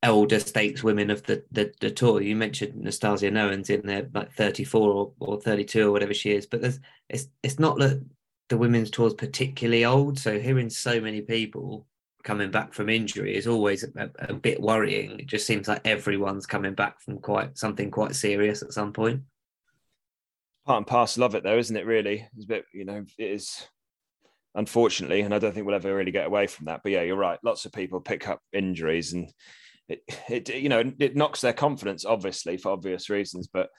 [0.02, 2.22] elder stateswomen of the, the, the tour.
[2.22, 6.46] You mentioned Nastasia Noens in there, like 34 or, or 32 or whatever she is,
[6.46, 8.02] but there's it's it's not that
[8.48, 10.18] the women's tour is particularly old.
[10.18, 11.86] So hearing so many people
[12.22, 15.18] coming back from injury is always a, a, bit worrying.
[15.20, 19.22] It just seems like everyone's coming back from quite something quite serious at some point.
[20.66, 21.86] Part and parcel of it, though, isn't it?
[21.86, 23.66] Really, it's a bit, you know, it is
[24.54, 26.80] unfortunately, and I don't think we'll ever really get away from that.
[26.82, 27.38] But yeah, you're right.
[27.42, 29.30] Lots of people pick up injuries, and
[29.88, 33.48] it, it you know, it knocks their confidence, obviously, for obvious reasons.
[33.52, 33.70] But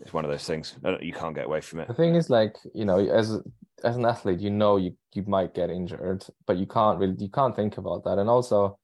[0.00, 0.76] it's one of those things.
[1.00, 1.88] You can't get away from it.
[1.88, 3.40] The thing is, like you know, as
[3.84, 7.28] as an athlete, you know you you might get injured, but you can't really you
[7.30, 8.18] can't think about that.
[8.18, 8.78] And also,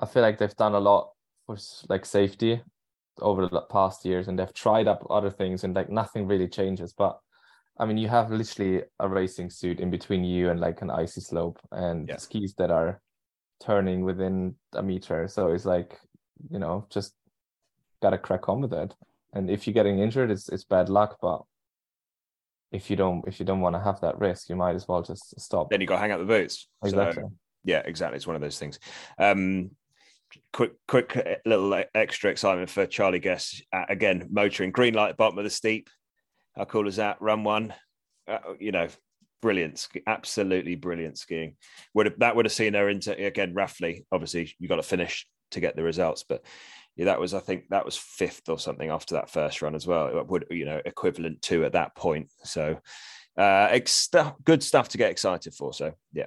[0.00, 1.12] I feel like they've done a lot
[1.46, 1.56] for
[1.88, 2.62] like safety
[3.20, 6.92] over the past years, and they've tried up other things, and like nothing really changes.
[6.92, 7.18] But
[7.78, 11.20] I mean, you have literally a racing suit in between you and like an icy
[11.20, 12.16] slope, and Yeah.
[12.16, 13.00] skis that are
[13.60, 15.28] turning within a meter.
[15.28, 15.98] So it's like
[16.50, 17.14] you know, just
[18.02, 18.94] gotta crack on with it.
[19.36, 21.42] And if you're getting injured, it's it's bad luck, but
[22.72, 25.02] if you don't if you don't want to have that risk, you might as well
[25.02, 25.68] just stop.
[25.68, 26.68] Then you got to hang out the boots.
[26.86, 27.32] So,
[27.64, 28.16] yeah, exactly.
[28.16, 28.78] It's one of those things.
[29.18, 29.72] Um,
[30.52, 35.10] quick, quick uh, little uh, extra excitement for Charlie Guest Uh, again, motoring green light
[35.10, 35.90] at bottom of the steep.
[36.56, 37.20] How cool is that?
[37.20, 37.74] Run one.
[38.26, 38.88] Uh, you know,
[39.42, 41.56] brilliant, ski- absolutely brilliant skiing.
[41.92, 44.06] Would have that would have seen her into again roughly.
[44.10, 46.44] Obviously, you got to finish to get the results, but
[46.96, 49.86] yeah, that was I think that was fifth or something after that first run as
[49.86, 50.08] well.
[50.08, 52.30] It would you know equivalent to at that point.
[52.44, 52.78] So,
[53.38, 54.08] uh, ex-
[54.44, 55.72] good stuff to get excited for.
[55.72, 56.26] So yeah,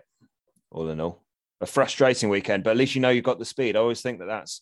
[0.71, 1.23] all in all,
[1.61, 3.75] a frustrating weekend, but at least you know you've got the speed.
[3.75, 4.61] I always think that that's,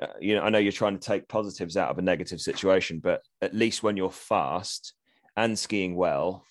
[0.00, 3.00] uh, you know, I know you're trying to take positives out of a negative situation,
[3.00, 4.94] but at least when you're fast
[5.36, 6.44] and skiing well,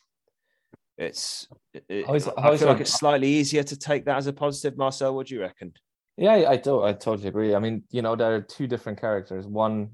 [0.97, 1.47] it's.
[1.73, 4.27] It, How is- I is feel like your- it's slightly easier to take that as
[4.27, 4.77] a positive.
[4.77, 5.71] Marcel, what do you reckon?
[6.19, 6.83] Yeah, I do.
[6.83, 7.55] I totally agree.
[7.55, 9.47] I mean, you know, there are two different characters.
[9.47, 9.91] One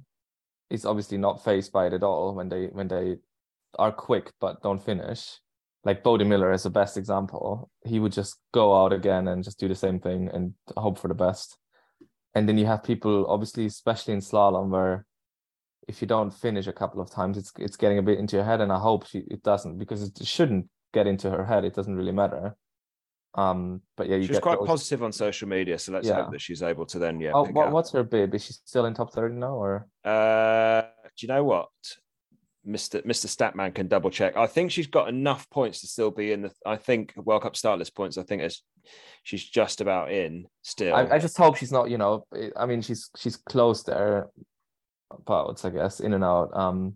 [0.71, 3.17] is obviously not phased by it at all when they when they
[3.77, 5.39] are quick but don't finish.
[5.83, 7.69] Like Bode Miller is the best example.
[7.85, 11.07] He would just go out again and just do the same thing and hope for
[11.09, 11.57] the best.
[12.33, 15.05] And then you have people, obviously, especially in slalom, where
[15.87, 18.45] if you don't finish a couple of times, it's it's getting a bit into your
[18.45, 18.61] head.
[18.61, 21.65] And I hope she, it doesn't because it shouldn't get into her head.
[21.65, 22.55] It doesn't really matter.
[23.35, 26.23] Um, but yeah, you She get quite those- positive on social media, so let's Yeah.
[26.23, 27.31] hope that she's able to then, yeah.
[27.33, 28.33] Oh, what, what's her bib?
[28.33, 29.87] Is she still in top thirty now, or?
[30.05, 30.81] Uh,
[31.17, 31.67] do you know what?
[32.65, 33.05] Mr.
[33.05, 33.27] Mr.
[33.27, 34.35] Statman can double check.
[34.37, 36.51] I think she's got enough points to still be in the.
[36.65, 38.17] I think World Cup start list points.
[38.17, 38.63] I think it's,
[39.21, 40.95] she's just about in still.
[40.95, 41.89] I, I just hope she's not.
[41.91, 44.29] You know, I- mean, she's she's close there,
[45.11, 46.55] about I guess in and out.
[46.57, 46.95] Um,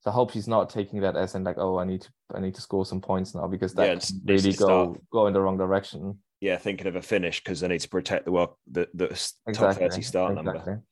[0.00, 2.40] so I hope she's not taking that as in like, oh, I need to I
[2.40, 5.00] need to score some points now because that Yeah, it's- really go start.
[5.10, 6.18] go in the wrong direction.
[6.40, 9.34] yeah, thinking of a finish because they need to protect the world the, the s-
[9.52, 10.82] top thirty start number.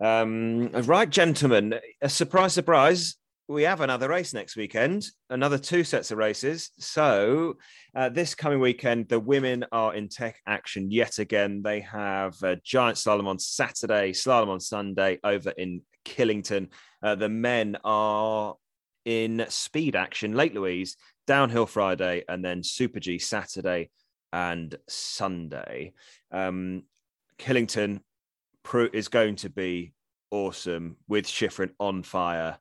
[0.00, 3.16] Um, right, gentlemen, a surprise, surprise.
[3.48, 6.70] We have another race next weekend, another two sets of races.
[6.78, 7.54] So,
[7.96, 11.60] uh, this coming weekend, the women are in tech action yet again.
[11.62, 16.68] They have uh, giant slalom on Saturday, slalom on Sunday over in Killington.
[17.02, 18.56] Uh, the men are
[19.04, 23.90] in speed action, Lake Louise, downhill Friday, and then Super G Saturday
[24.32, 25.92] and Sunday.
[26.30, 26.84] Um,
[27.38, 28.00] Killington
[28.92, 29.92] is going to be
[30.30, 32.58] awesome with Shiffrin on fire.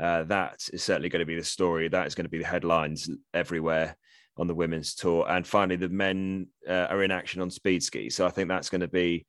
[0.00, 1.88] Uh, that is certainly going to be the story.
[1.88, 3.96] That is going to be the headlines everywhere
[4.36, 5.26] on the women's tour.
[5.28, 8.08] And finally, the men uh, are in action on speed ski.
[8.08, 9.26] So I think that's going to be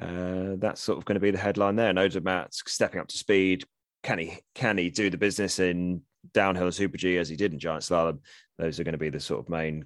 [0.00, 1.92] uh, that's sort of going to be the headline there.
[1.92, 3.64] Odermatt stepping up to speed.
[4.02, 6.02] Can he can he do the business in
[6.34, 8.18] downhill and super G as he did in giant slalom?
[8.58, 9.84] Those are going to be the sort of main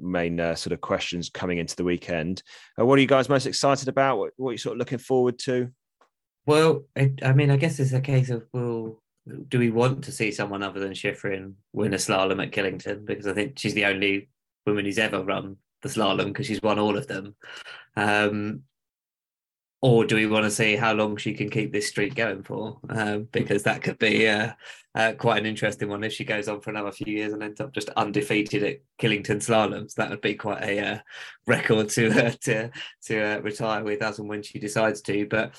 [0.00, 2.42] main uh, sort of questions coming into the weekend.
[2.78, 4.18] Uh, what are you guys most excited about?
[4.18, 5.70] What, what are you sort of looking forward to?
[6.46, 9.02] Well, I, I mean, I guess it's a case of well,
[9.48, 13.04] do we want to see someone other than Shiffrin win a slalom at Killington?
[13.04, 14.30] Because I think she's the only
[14.66, 17.34] woman who's ever run the slalom because she's won all of them.
[17.96, 18.62] Um,
[19.82, 22.78] or do we want to see how long she can keep this streak going for?
[22.90, 24.52] Um, because that could be uh,
[24.94, 27.60] uh, quite an interesting one if she goes on for another few years and ends
[27.60, 29.94] up just undefeated at Killington slaloms.
[29.94, 30.98] That would be quite a uh,
[31.46, 32.70] record to uh, to
[33.06, 35.26] to uh, retire with as and when she decides to.
[35.26, 35.54] But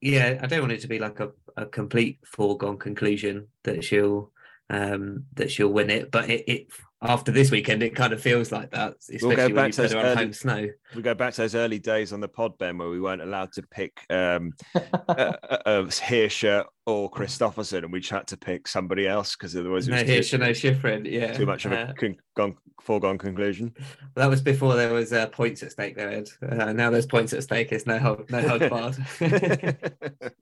[0.00, 4.30] yeah, I don't want it to be like a, a complete foregone conclusion that she'll
[4.68, 6.10] um, that she'll win it.
[6.10, 6.66] But it, it
[7.04, 9.94] after this weekend, it kind of feels like that, especially go when back to those
[9.94, 10.68] early- home snow.
[10.96, 13.52] We go back to those early days on the pod, Ben, where we weren't allowed
[13.52, 19.36] to pick um, uh, uh, Hirscher or Kristoffersen, and we had to pick somebody else
[19.36, 21.10] because otherwise it No was Hirsch too, and no Shiffrin.
[21.10, 23.74] Yeah, too much of a Uh, con- gone, foregone conclusion.
[24.14, 25.96] that was before there was uh, points at stake.
[25.96, 26.28] There, Ed.
[26.42, 27.70] Uh, now there's points at stake.
[27.72, 28.96] It's no hold, no hold barred.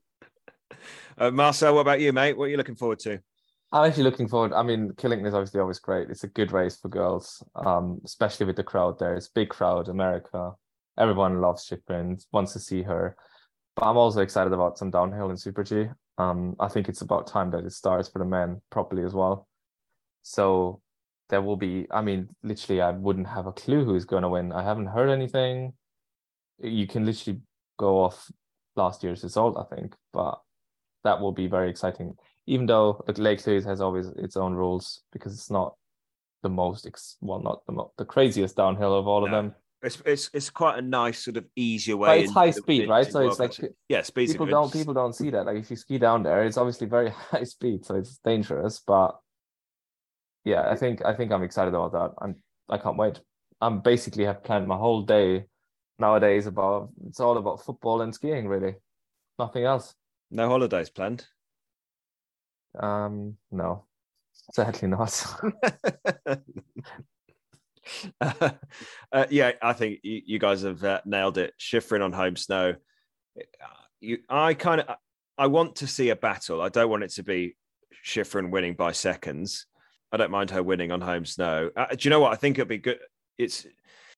[1.17, 2.37] uh, Marcel, what about you, mate?
[2.37, 3.19] What are you looking forward to?
[3.73, 4.53] I'm actually looking forward.
[4.53, 6.11] I mean, Killington is obviously always great.
[6.11, 9.15] It's a good race for girls, um, especially with the crowd there.
[9.15, 10.51] It's big crowd, America.
[10.99, 13.17] Everyone loves Shiffrin, wants to see her.
[13.75, 15.87] But I'm also excited about some downhill in Super G.
[16.19, 19.47] Um, I think it's about time that it starts for the men properly as well.
[20.21, 20.79] So
[21.29, 24.51] there will be, I mean, literally, I wouldn't have a clue who's going to win.
[24.51, 25.73] I haven't heard anything.
[26.59, 27.41] You can literally
[27.79, 28.31] go off
[28.75, 29.95] last year's result, I think.
[30.13, 30.39] But
[31.03, 32.15] that will be very exciting.
[32.45, 35.75] Even though like Lake Louise has always its own rules because it's not
[36.41, 39.55] the most ex- well, not the mo- the craziest downhill of all of them.
[39.81, 42.07] It's, it's it's quite a nice sort of easier way.
[42.09, 43.09] But it's high speed, right?
[43.09, 43.53] So it's like
[43.89, 45.45] yeah, people don't people don't see that.
[45.45, 48.81] Like if you ski down there, it's obviously very high speed, so it's dangerous.
[48.85, 49.17] But
[50.45, 52.11] yeah, I think I think I'm excited about that.
[52.21, 52.35] I'm
[52.69, 53.19] I can't wait.
[53.59, 55.45] I'm basically have planned my whole day
[55.99, 58.75] nowadays about it's all about football and skiing really.
[59.39, 59.95] Nothing else.
[60.31, 61.25] No holidays planned.
[62.79, 63.85] Um no.
[64.53, 65.25] Sadly not.
[68.21, 68.51] uh,
[69.29, 71.53] yeah, I think you, you guys have uh, nailed it.
[71.59, 72.75] Shiffrin on home snow.
[73.37, 73.41] Uh,
[74.01, 74.95] You, I kind of,
[75.37, 76.61] I want to see a battle.
[76.61, 77.55] I don't want it to be
[78.05, 79.65] Shiffrin winning by seconds.
[80.11, 81.69] I don't mind her winning on home snow.
[81.75, 82.33] Uh, do you know what?
[82.33, 82.99] I think it'd be good.
[83.37, 83.65] It's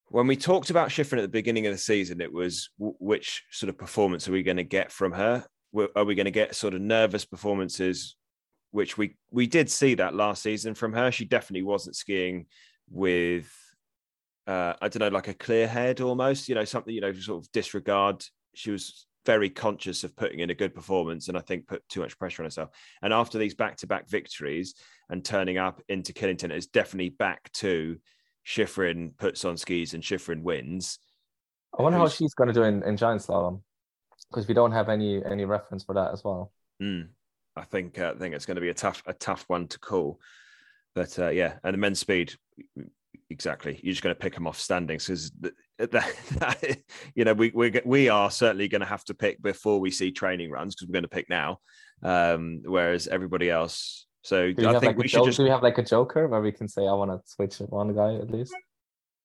[0.10, 2.20] when we talked about Shiffrin at the beginning of the season.
[2.22, 5.46] It was w- which sort of performance are we going to get from her?
[5.96, 8.15] Are we going to get sort of nervous performances
[8.75, 11.09] which we we did see that last season from her.
[11.09, 12.45] She definitely wasn't skiing
[12.89, 13.49] with
[14.47, 17.41] uh, I don't know, like a clear head almost, you know, something, you know, sort
[17.41, 18.23] of disregard.
[18.53, 22.01] She was very conscious of putting in a good performance and I think put too
[22.01, 22.69] much pressure on herself.
[23.01, 24.75] And after these back to back victories
[25.09, 27.97] and turning up into Killington, it's definitely back to
[28.45, 30.99] Shiffrin puts on skis and Shiffrin wins.
[31.79, 33.61] I wonder how she's gonna do in, in giant slalom.
[34.29, 36.51] Because we don't have any any reference for that as well.
[36.81, 37.07] Mm.
[37.56, 39.80] I think uh, I think it's going to be a tough a tough one to
[39.80, 40.20] call,
[40.94, 42.34] but uh, yeah, and the men's speed
[43.30, 43.80] exactly.
[43.84, 45.32] You're just going to pick them off standings because
[47.15, 50.12] you know we we we are certainly going to have to pick before we see
[50.12, 51.60] training runs because we're going to pick now,
[52.04, 54.08] um, whereas everybody else.
[54.24, 55.78] So Do I have think like we a should joke, just do we have like
[55.78, 58.56] a joker where we can say I wanna switch one guy at least?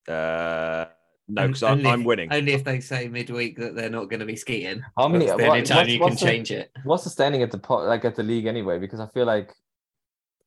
[0.09, 0.87] uh,
[1.33, 2.33] no because I'm, I'm winning.
[2.33, 4.83] Only if they say midweek that they're not going to be skiing.
[4.97, 6.71] How many- That's the what- only time what's- you can the- change it.
[6.85, 8.79] What's the standing at the po- like at the league anyway?
[8.79, 9.55] Because I feel like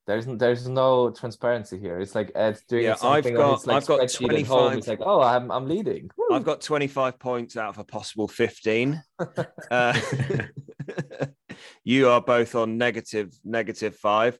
[0.05, 1.99] there's there's no transparency here.
[1.99, 4.71] It's like Ed's doing Yeah, I've got- on his like I've got spreadsheet at home.
[4.71, 6.09] 25 It's like, oh, I'm I'm leading.
[6.17, 6.35] Woo.
[6.35, 9.01] I've got 25 points out of a possible 15.
[9.71, 9.97] Uh,
[11.83, 14.37] you are both on negative negative five.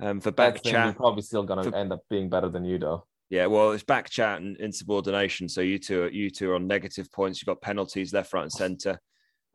[0.00, 2.48] Um, for back That's then we're chat, probably still gonna For- end up being better
[2.48, 3.04] than you though.
[3.32, 3.46] Yeah.
[3.46, 5.48] Well, it's back chat and insubordination.
[5.48, 7.40] So you two, are, you two are on negative points.
[7.40, 9.00] You've got penalties left, right, and centre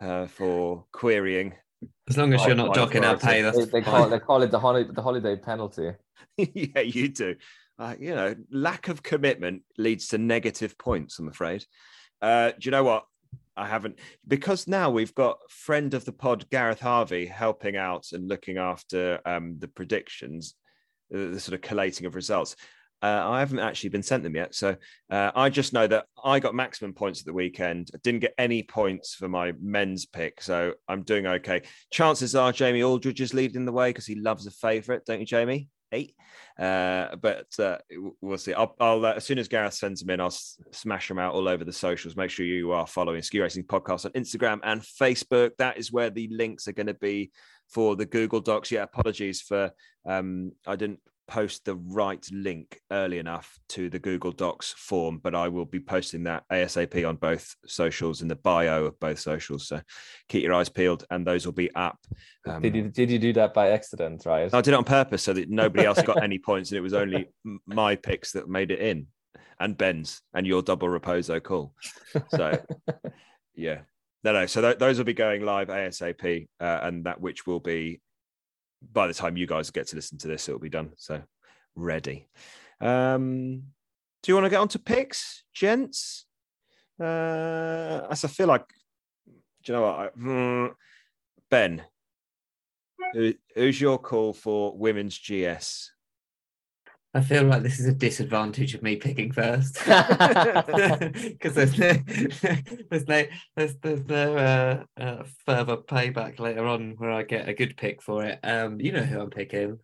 [0.02, 1.54] uh, for querying.
[2.10, 4.42] As long as you're not Right, docking our pay, that's They, they call they call
[4.42, 5.92] it the holiday the holiday penalty.
[6.38, 7.36] yeah, you do.
[7.78, 11.20] Uh, you know, lack of commitment leads to negative points.
[11.20, 11.64] I'm afraid.
[12.20, 13.06] Uh, do you know what?
[13.56, 18.28] I haven't because now we've got friend of the pod Gareth Harvey helping out and
[18.28, 20.56] looking after um, the predictions,
[21.12, 22.56] the, the sort of collating of results.
[23.02, 24.76] Uh, I haven't actually been sent them yet, so
[25.12, 27.92] uh, I just know that I got maximum points at the weekend.
[27.94, 31.62] I didn't get any points for my men's pick, so I'm doing okay.
[31.92, 35.28] Chances are Jamie Aldridge is leading the way because he loves a favourite, don't you,
[35.28, 35.70] Jamie?
[35.92, 36.16] Eight,
[36.60, 37.78] uh, but uh,
[38.20, 38.54] we'll see.
[38.54, 41.34] I'll, I'll uh, as soon as Gareth sends them in, I'll s- smash them out
[41.34, 42.18] all over the socials.
[42.18, 45.52] Make sure you are following Ski Racing Podcast on Instagram and Facebook.
[45.60, 47.32] That is where the links are going to be
[47.70, 48.72] for the Google Docs.
[48.72, 49.72] Yeah, apologies for
[50.06, 55.36] um, I didn't post the right link early enough to the Google Docs form, but
[55.36, 59.68] I will be posting that ASAP on both socials in the bio of both socials.
[59.68, 59.82] So
[60.30, 62.00] keep your eyes peeled, and those will be up.
[62.46, 64.54] Um, did you did you do that by accident, right?
[64.54, 66.94] I did it on purpose so that nobody else got any points, and it was
[66.94, 67.30] only
[67.66, 69.08] my picks that made it in,
[69.60, 71.74] and Ben's and your double reposo call.
[72.30, 72.60] So,
[73.56, 73.82] yeah,
[74.24, 74.46] no, no.
[74.46, 78.02] So th- those will be going live ASAP, uh, and that which will be
[78.92, 80.92] by the time you guys get to listen to this, it'll be done.
[80.98, 81.22] So
[81.76, 82.28] ready.
[82.80, 83.64] Um,
[84.24, 86.26] do you want to get on to picks, gents?
[87.00, 88.68] Uh, as I feel like,
[89.64, 90.66] do you know what, I, hmm,
[91.50, 91.84] Ben?
[93.14, 95.92] Who, who's your call for women's GS?
[97.18, 101.94] I feel like this is a disadvantage of me picking first because there's no,
[102.92, 103.24] there's no,
[103.56, 108.04] there's, there's no uh, uh, further payback later on where I get a good pick
[108.04, 108.38] for it.
[108.44, 109.80] Um, you know who I'm picking.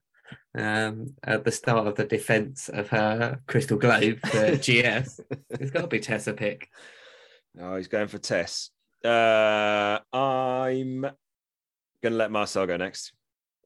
[0.56, 5.82] Um, at the start of the defense of her Crystal Globe for GS, it's got
[5.82, 6.70] to be Tessa pick.
[7.60, 8.70] Oh, he's going for Tess.
[9.04, 11.14] Uh, I'm going
[12.04, 13.12] to let Marcel go next.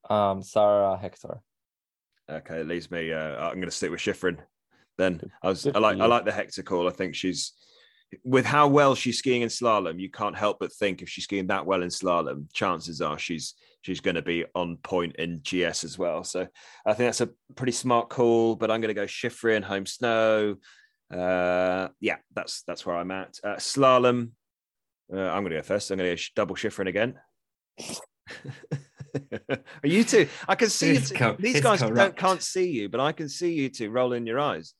[0.09, 1.41] Um, Sara Hector.
[2.29, 3.13] Okay, it leaves me.
[3.13, 4.37] Uh, I'm going to stick with Shiffrin.
[4.97, 5.65] Then I was.
[5.67, 5.99] I like.
[5.99, 6.87] I like the Hector call.
[6.87, 7.53] I think she's
[8.23, 9.99] with how well she's skiing in slalom.
[9.99, 13.53] You can't help but think if she's skiing that well in slalom, chances are she's
[13.81, 16.23] she's going to be on point in GS as well.
[16.23, 16.47] So
[16.85, 18.55] I think that's a pretty smart call.
[18.55, 20.57] But I'm going to go Shiffrin, home snow.
[21.13, 23.39] Uh, yeah, that's that's where I'm at.
[23.43, 24.31] Uh, slalom.
[25.13, 25.91] Uh, I'm going to go first.
[25.91, 27.15] I'm going to go double Shiffrin again.
[29.49, 30.27] Are you two?
[30.47, 31.15] I can see you two.
[31.15, 34.39] co- These guys don't, can't see you, but I can see you two rolling your
[34.39, 34.73] eyes.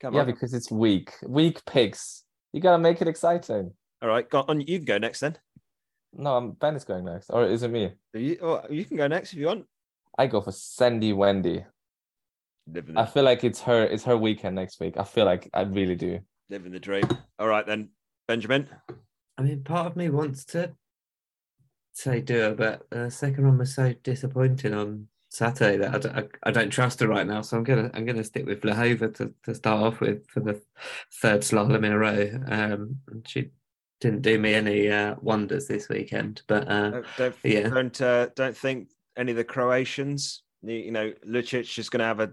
[0.00, 0.26] Come Yeah, on.
[0.26, 1.12] because it's weak.
[1.26, 2.24] Weak pigs.
[2.52, 3.72] You gotta make it exciting.
[4.02, 4.60] All right, go on.
[4.60, 5.36] You can go next then.
[6.12, 7.92] No, I'm, Ben is going next, or is it me?
[8.14, 9.66] You, oh, you can go next if you want.
[10.18, 11.64] I go for Sandy Wendy.
[12.66, 13.84] Living I feel like it's her.
[13.84, 14.96] It's her weekend next week.
[14.96, 16.20] I feel like I really do.
[16.48, 17.04] living the dream.
[17.38, 17.90] All right then,
[18.26, 18.68] Benjamin.
[19.38, 20.74] I mean, part of me wants to
[21.92, 26.24] say do but the second one was so disappointing on Saturday that I don't, I,
[26.44, 27.40] I don't trust her right now.
[27.42, 30.60] So I'm gonna I'm gonna stick with Vlhova to, to start off with for the
[31.22, 32.30] third slalom in a row.
[32.48, 33.50] Um, and she
[34.00, 37.68] didn't do me any uh, wonders this weekend, but uh, Don't don't, Yeah.
[37.68, 40.42] don't, uh, don't think any of the Croatians.
[40.62, 42.32] You, you know, Ljutić is going to have a.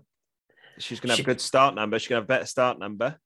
[0.79, 1.99] She's going to have She- a good start number.
[1.99, 3.19] She's going to have a better start number.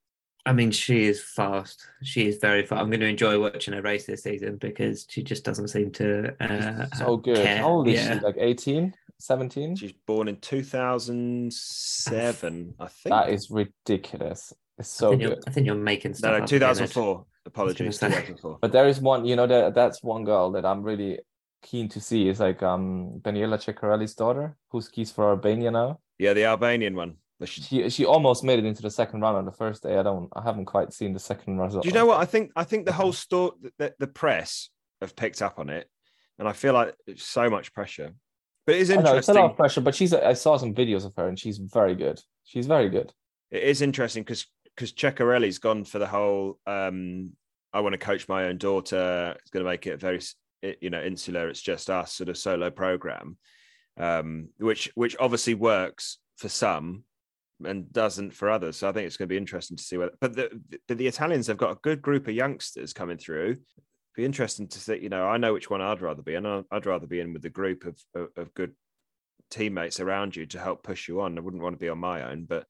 [0.45, 1.85] I mean, she is fast.
[2.01, 2.81] She is very fast.
[2.81, 6.33] I'm going to enjoy watching her race this season because she just doesn't seem to.
[6.43, 7.37] Uh, so good.
[7.37, 7.59] care.
[7.59, 8.17] How old is yeah.
[8.19, 8.25] she?
[8.25, 9.75] Like 18, 17?
[9.75, 13.13] She's born in 2007, I think.
[13.13, 14.51] That is ridiculous.
[14.79, 15.43] It's so think, you're, good.
[15.45, 17.25] I think you're making stuff no, no, up again, 2004.
[17.45, 18.07] Apologies, say.
[18.07, 18.57] 2004.
[18.61, 21.19] But there is one, you know, that that's one girl that I'm really
[21.61, 22.29] keen to see.
[22.29, 25.99] Is like um Daniela Ceccarelli's daughter, who skis for Albania now.
[26.17, 27.17] Yeah, the Albanian one.
[27.41, 29.97] But she- She she almost made it into the second round on the first day.
[29.97, 30.29] I don't.
[30.35, 31.81] I haven't quite seen the second result.
[31.81, 32.51] Do you know what I think?
[32.55, 34.69] I think the whole store, the, the press
[35.01, 35.89] have picked up on it,
[36.37, 38.13] and I feel like it's so much pressure.
[38.67, 40.13] But it is I know, it's a lot of pressure, but she's.
[40.13, 42.21] I saw some videos of her, and she's very good.
[42.43, 43.11] She's very good.
[43.49, 46.59] It is interesting because because Ceccarelli's gone for the whole.
[46.67, 47.31] um
[47.73, 49.35] I want to coach my own daughter.
[49.39, 50.19] It's going to make it very,
[50.79, 51.49] you know, insular.
[51.49, 53.37] It's just us sort of solo program,
[53.97, 57.03] um, which which obviously works for some
[57.65, 58.77] and doesn't for others.
[58.77, 60.13] So I think it's going to be interesting to see whether.
[60.19, 63.57] But the the, the Italians have got a good group of youngsters coming through.
[64.15, 64.99] Be interesting to see.
[65.01, 66.45] You know, I know which one I'd rather be in.
[66.45, 68.73] I'd rather be in with the group of of, of good
[69.49, 71.37] teammates around you to help push you on.
[71.37, 72.65] I wouldn't want to be on my own, but.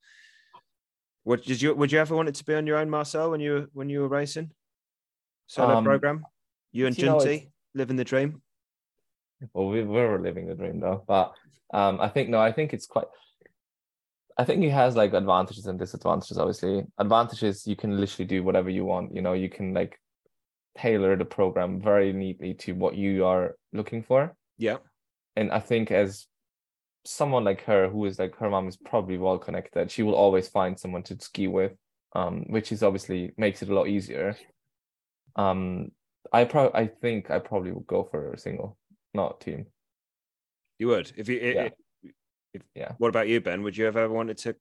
[1.24, 1.76] What did you?
[1.76, 3.90] Would you ever want it to be on your own, Marcel, when you were when
[3.90, 4.50] you were racing?
[5.46, 6.26] Solo Um, program.
[6.72, 8.42] You and Junti living the dream.
[9.54, 11.34] Well, we we were living the dream though, but
[11.74, 13.06] um, I think no, I think it's quite.
[14.42, 16.40] I think it has like advantages and disadvantages.
[16.40, 19.14] Obviously, advantages you can literally do whatever you want.
[19.14, 20.00] You know, you can like
[20.76, 24.36] tailor the program very neatly to what you are looking for.
[24.58, 24.78] Yeah,
[25.36, 26.26] And I think as
[27.06, 30.48] someone like her, who is like her mom is probably well connected, she will always
[30.48, 31.74] find someone to ski with,
[32.14, 34.36] um, which is obviously makes it a lot easier.
[35.36, 35.92] Um,
[36.34, 38.76] I pro I think I probably would go for a single,
[39.14, 39.68] not team.
[40.80, 41.12] you would.
[41.16, 41.70] If you, Yeah.
[42.76, 42.94] Yeah.
[42.98, 43.64] What about you, Ben?
[43.64, 44.56] Would you have ever wanted to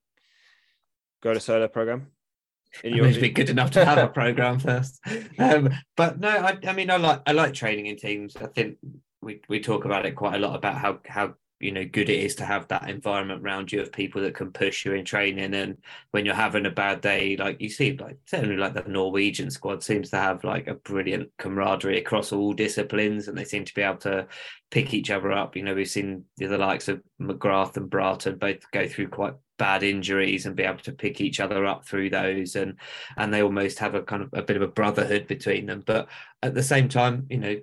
[1.21, 2.07] go to solo program?
[2.83, 4.99] In I mean, it's been good enough to have a program first.
[5.37, 8.37] Um, but no, I, I mean, I like I like training in teams.
[8.37, 8.77] I think
[9.21, 12.19] we we talk about it quite a lot about how how you know good it
[12.19, 15.53] is to have that environment around you of people that can push you in training.
[15.53, 15.77] And
[16.11, 19.83] when you're having a bad day, like you see, like certainly like the Norwegian squad
[19.83, 23.81] seems to have like a brilliant camaraderie across all disciplines, and they seem to be
[23.81, 24.27] able to
[24.69, 25.55] pick each other up.
[25.55, 29.83] You know, we've seen the likes of McGrath and Braathen both go through quite bad
[29.83, 32.79] injuries and be able to pick each other up through those and
[33.17, 36.07] and they almost have a kind of a bit of a brotherhood between them but
[36.41, 37.55] at the same time you know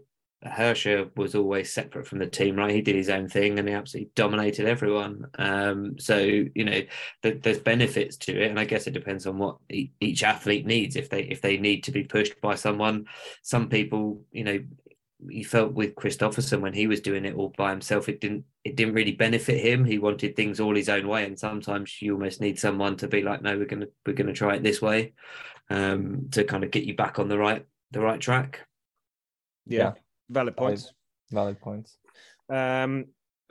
[0.45, 3.75] Hirscher was always separate from the team right he did his own thing and he
[3.75, 6.81] absolutely dominated everyone um so you know
[7.23, 10.65] th- there's benefits to it and I guess it depends on what e- each athlete
[10.65, 13.07] needs if they if they need to be pushed by someone
[13.43, 14.61] some people you know
[15.29, 18.77] he felt with Kristoffersen when he was doing it all by himself, it didn't it
[18.77, 19.85] didn't really benefit him.
[19.85, 23.23] He wanted things all his own way, and sometimes you almost need someone to be
[23.23, 25.15] like, no, we're gonna we're gonna try it this way,
[25.71, 28.67] um, to kind of get you back on the right the right track.
[29.67, 29.79] yeah.
[29.79, 29.93] Yeah.
[30.31, 30.93] Valid points.
[31.31, 31.97] Valid points.
[32.51, 33.07] Um,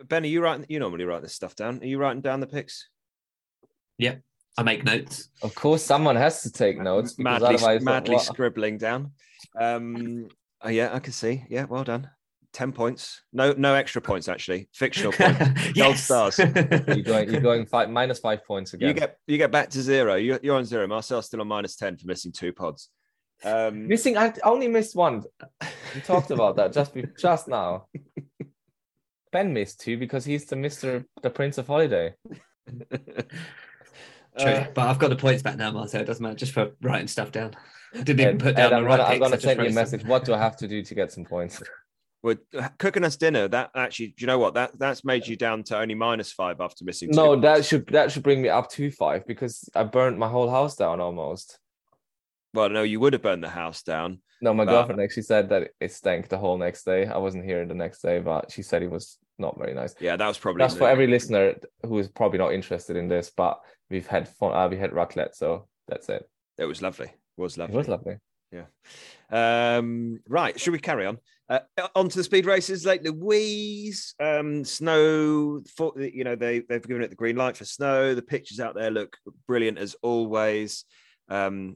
[0.07, 0.65] Ben, are you writing?
[0.69, 1.79] You normally write this stuff down.
[1.81, 2.87] Are you writing down the picks?
[3.97, 4.15] Yeah,
[4.57, 5.29] I make notes.
[5.41, 9.11] Of course, someone has to take notes because madly, otherwise, madly what- scribbling down.
[9.59, 10.27] Um,
[10.61, 11.43] oh, yeah, I can see.
[11.49, 12.09] Yeah, well done.
[12.53, 13.21] Ten points.
[13.33, 14.69] No, no extra points actually.
[14.73, 15.75] Fictional points.
[15.75, 16.03] Yes.
[16.03, 16.39] stars.
[16.39, 18.87] you're going, you're going five minus five points again.
[18.89, 20.15] You get you get back to zero.
[20.15, 20.87] You're, you're on zero.
[20.87, 22.89] Marcel's still on minus ten for missing two pods.
[23.43, 24.17] Um, missing.
[24.17, 25.23] I only missed one.
[25.93, 27.87] We talked about that just be, just now.
[29.31, 32.15] Ben missed two because he's the Mister, the Prince of Holiday.
[34.39, 36.01] True, uh, but I've got the points back now, Marcel.
[36.01, 37.55] It doesn't matter just for writing stuff down.
[37.93, 39.43] I didn't even Ed, put Ed, down I'm the right gonna, I'm picks, gonna just
[39.43, 39.75] send you a wrote some.
[39.75, 40.03] message.
[40.05, 41.61] What do I have to do to get some points?
[42.23, 42.35] Well,
[42.79, 43.47] cooking us dinner.
[43.47, 44.55] That actually, do you know what?
[44.55, 47.09] That that's made you down to only minus five after missing.
[47.11, 47.41] No, pods.
[47.43, 50.75] that should that should bring me up to five because I burnt my whole house
[50.75, 51.59] down almost.
[52.53, 54.21] Well, no, you would have burned the house down.
[54.41, 57.05] No, my But- girlfriend actually said that it stank the whole next day.
[57.05, 59.95] I wasn't here the next day, but she said it was not very nice.
[59.99, 63.31] Yeah, that was probably That's for every listener who is probably not interested in this,
[63.35, 64.53] but we've had fun.
[64.55, 66.27] Uh, we had raclette, so that's it.
[66.57, 67.07] It was lovely.
[67.07, 67.75] It was lovely.
[67.75, 68.17] It was lovely.
[69.29, 71.17] Um, right, should we carry on?
[71.49, 71.59] Uh,
[71.95, 72.85] on to the speed races.
[72.85, 75.61] Lake Louise, um, snow.
[75.75, 78.15] For, you know they they've given it the green light for snow.
[78.15, 79.17] The pictures out there look
[79.47, 80.85] brilliant as always.
[81.29, 81.75] Um,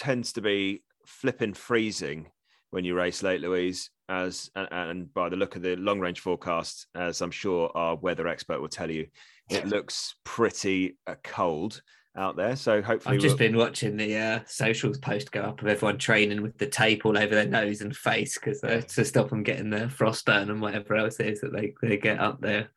[0.00, 2.26] tends to be flipping freezing
[2.70, 6.20] when you race Lake Louise, as and, and by the look of the long range
[6.20, 9.08] forecast, as I'm sure our weather expert will tell you,
[9.50, 11.82] it looks pretty uh, cold
[12.16, 12.56] out there.
[12.56, 15.98] So hopefully, I've just we'll- been watching the uh, socials post go up of everyone
[15.98, 19.42] training with the tape all over their nose and face because uh, to stop them
[19.42, 22.68] getting the frost frostburn and whatever else it is that they, they get up there.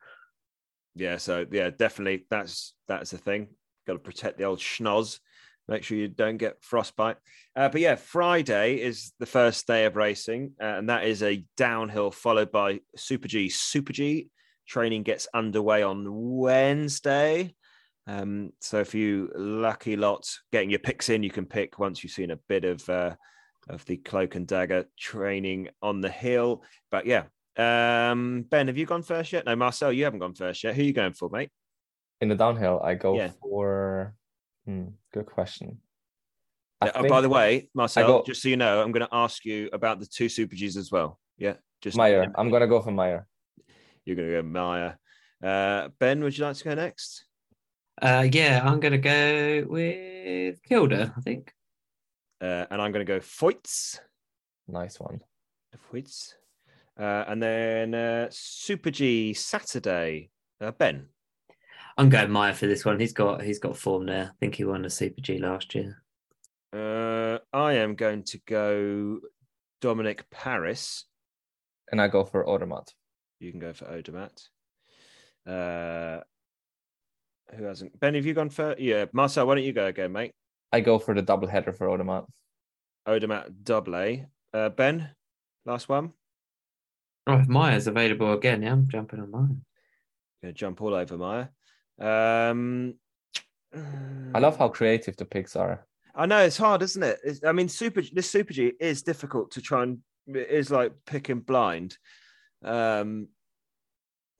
[0.94, 3.48] yeah so yeah definitely that's that's the thing
[3.86, 5.20] got to protect the old schnoz
[5.68, 7.16] make sure you don't get frostbite
[7.56, 11.44] uh, but yeah friday is the first day of racing uh, and that is a
[11.56, 14.28] downhill followed by super g super g
[14.68, 17.54] training gets underway on wednesday
[18.06, 22.12] um, so if you lucky lot getting your picks in you can pick once you've
[22.12, 23.14] seen a bit of uh,
[23.68, 27.24] of the cloak and dagger training on the hill but yeah
[27.56, 29.46] um, Ben, have you gone first yet?
[29.46, 30.74] No, Marcel, you haven't gone first yet.
[30.74, 31.50] Who are you going for, mate?
[32.20, 33.30] In the downhill, I go Yeah.
[33.40, 34.14] for.
[34.66, 35.78] Hmm, good question.
[36.80, 39.14] I Uh, oh, by the way, Marcel, go- just so you know, I'm going to
[39.14, 41.18] ask you about the two Super Gs as well.
[41.38, 42.32] Yeah, just Mayer.
[42.36, 43.26] I'm gonna go for Mayer.
[44.04, 44.98] You're going to go Mayer.
[45.42, 47.24] Uh, ben, would you like to go next?
[48.00, 51.52] Uh, yeah, I'm going to go with Kilde, I think.
[52.40, 54.00] Uh, and I'm going to go Feuz.
[54.68, 55.20] Nice one.
[55.92, 56.34] Feuz.
[56.98, 60.30] Uh, and then uh, Super G Saturday.
[60.60, 61.08] Uh, ben.
[61.96, 62.98] I'm going Mayer for this one.
[62.98, 64.30] He's got he's got form there.
[64.32, 66.02] I think he won the Super G last year.
[66.72, 69.20] Uh, I am going to go
[69.80, 71.04] Dominik Paris.
[71.92, 72.88] And I go for Odermatt.
[73.38, 74.48] You can go for Odermatt.
[75.46, 76.20] Uh,
[77.54, 77.98] who hasn't?
[78.00, 78.74] Ben, have you gone for?
[78.78, 80.32] Yeah, Marcel, why don't you go again, mate?
[80.72, 82.26] I go for the double header for Odermatt.
[83.06, 84.26] Odermatt double A.
[84.52, 85.10] Uh, ben,
[85.64, 86.12] last one.
[87.26, 89.56] Oh, if Mayer's available again, yeah, I'm jumping on Mayer.
[90.42, 91.50] Gonna jump all over Mayer.
[92.00, 92.94] Um,
[94.34, 95.86] I love how creative the picks are.
[96.14, 97.18] I know it's hard, isn't it?
[97.24, 101.40] It's, I mean, super this Super G is difficult to try and is like picking
[101.40, 101.96] blind.
[102.64, 103.28] Um,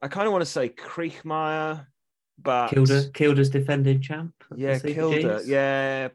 [0.03, 1.87] I kind of want to say Kriechmayr,
[2.41, 4.35] but Kilde, Kilde's defending champ.
[4.57, 6.09] yeah, Kilde, yeah,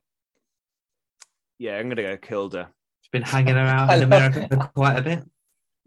[1.57, 1.77] yeah.
[1.77, 2.53] I'm gonna go Kilde.
[3.01, 5.23] He's been hanging around in America for quite a bit.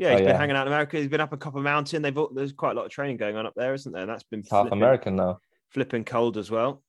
[0.02, 0.36] Yeah, Oh, he's been yeah.
[0.38, 0.96] hanging out in America.
[0.96, 2.02] He's been up a Copper Mountain.
[2.02, 4.02] They've all- there's quite a lot of training going on up there, isn't there?
[4.02, 5.38] And that's been It's half American now.
[5.68, 6.82] flipping cold as well.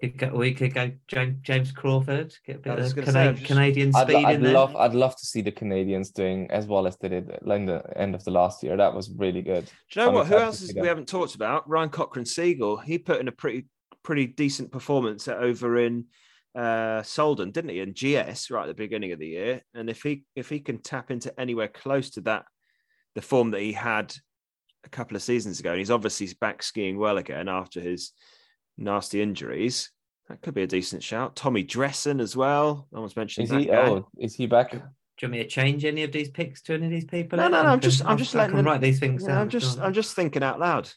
[0.00, 3.28] Could go, we could go James, James Crawford, get a bit of gonna Cana- say,
[3.28, 4.52] I'm just- Canadian I'd, speed I'd in there.
[4.52, 7.82] love, I'd love to see the Canadians doing as well as they did like the
[7.96, 8.76] end of the last year.
[8.76, 9.64] That was really good.
[9.64, 10.26] Do you know I'm what?
[10.26, 11.66] Who else is, we haven't talked about?
[11.66, 12.82] Ryan Cochran Siegle.
[12.84, 13.66] He put in a pretty
[14.02, 16.04] pretty decent performance over in
[16.54, 17.80] uh, Sölden, didn't he?
[17.80, 19.62] In GS right at the beginning of the year.
[19.74, 22.44] And if he if he can tap into anywhere close to that,
[23.14, 24.14] the form that he had
[24.84, 28.12] a couple of seasons ago, and he's obviously back skiing well again after his
[28.76, 29.90] nasty injuries.
[30.28, 31.36] That could be a decent shout.
[31.36, 32.88] Tommy Dressen as well.
[32.92, 33.66] No one's mentioned Is that he?
[33.66, 33.88] guy.
[33.88, 34.70] Oh, is he back?
[34.70, 37.36] Do you want me to change any of these picks to any of these people?
[37.36, 38.98] No, no, no, I I'm just- I'm I- just I letting can them- write these
[38.98, 39.38] things Yeah, down.
[39.42, 40.90] I'm just I'm just thinking out loud.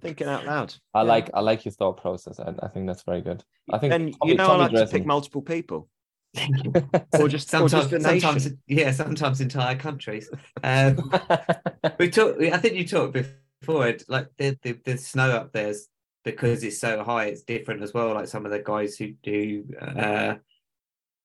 [0.00, 0.74] Thinking out loud.
[0.94, 1.08] I Yeah.
[1.08, 2.38] like, I like your thought process.
[2.40, 3.44] I, I think that's very good.
[3.72, 5.88] I think and Tommy- you know Tommy I like to pick multiple people,
[6.34, 6.72] Thank you.
[7.18, 10.30] or just or sometimes, just a sometimes, yeah, sometimes entire countries.
[10.62, 11.10] Um,
[11.98, 12.40] we talked.
[12.42, 13.88] I think you talked before.
[13.88, 15.88] It like the, the the snow up there's
[16.24, 17.26] because it's so high.
[17.26, 18.14] It's different as well.
[18.14, 20.34] Like some of the guys who do uh,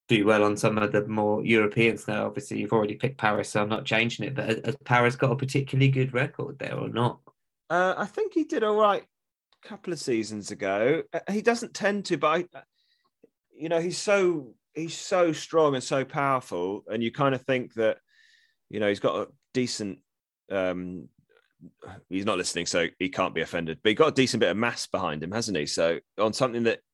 [0.08, 2.26] do well on some of the more European snow.
[2.26, 4.36] Obviously, you've already picked Paris, so I'm not changing it.
[4.36, 7.20] But has Paris got a particularly good record there or not?
[7.74, 11.02] Uh, I think he did all right a couple of seasons ago.
[11.12, 12.46] Uh, He doesn't tend to, but I,
[13.58, 17.74] you know, he's so he's so strong and so powerful, and you kind of think
[17.74, 17.98] that,
[18.70, 19.98] you know, he's got a decent.
[20.52, 21.10] Um,
[22.10, 23.80] he's not listening, so he can't be offended.
[23.82, 25.66] But he got a decent bit of mass behind him, hasn't he?
[25.66, 26.93] So on something that uh,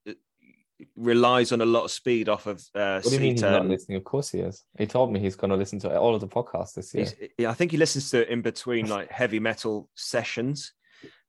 [0.96, 3.66] relies on a lot of speed off of uh, What do you mean he's not
[3.66, 3.98] listening?
[3.98, 4.64] Of course he is.
[4.78, 7.08] He told me he's going to listen to all of the podcasts this year.
[7.38, 10.74] Yeah, I think he listens to it in between like heavy metal sessions,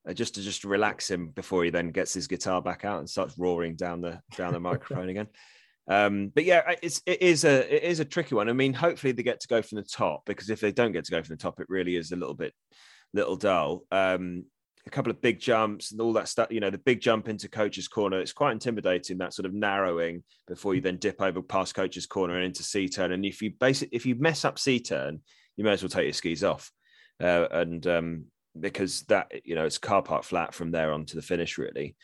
[0.08, 3.10] uh, just to just relax him before he then gets his guitar back out and
[3.10, 5.28] starts roaring down the down the microphone again.
[5.88, 8.48] Um, but yeah, it's it is a it is a tricky one.
[8.48, 11.04] I mean, hopefully they get to go from the top because if they don't get
[11.06, 12.54] to go from the top, it really is a little bit
[13.12, 13.82] little dull.
[13.90, 14.44] Um,
[14.86, 16.48] a couple of big jumps and all that stuff.
[16.50, 18.20] You know, the big jump into coach's corner.
[18.20, 22.36] It's quite intimidating that sort of narrowing before you then dip over past coach's corner
[22.36, 23.12] and into C turn.
[23.12, 25.20] And if you basically if you mess up C turn,
[25.56, 26.70] you may as well take your skis off.
[27.22, 28.24] Uh, and um,
[28.58, 31.94] because that you know it's car park flat from there on to the finish really.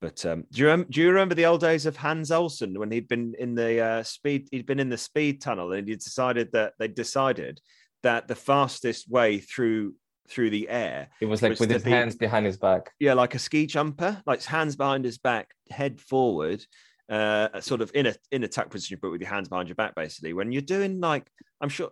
[0.00, 2.90] But um, do you remember, do you remember the old days of Hans Olsson when
[2.90, 6.52] he'd been in the uh, speed he'd been in the speed tunnel and he decided
[6.52, 7.60] that they decided
[8.02, 9.94] that the fastest way through
[10.28, 13.34] through the air it was like with his be, hands behind his back yeah like
[13.34, 16.64] a ski jumper like his hands behind his back head forward
[17.10, 19.76] uh sort of in a in a tuck position but with your hands behind your
[19.76, 21.28] back basically when you're doing like
[21.60, 21.90] i'm sure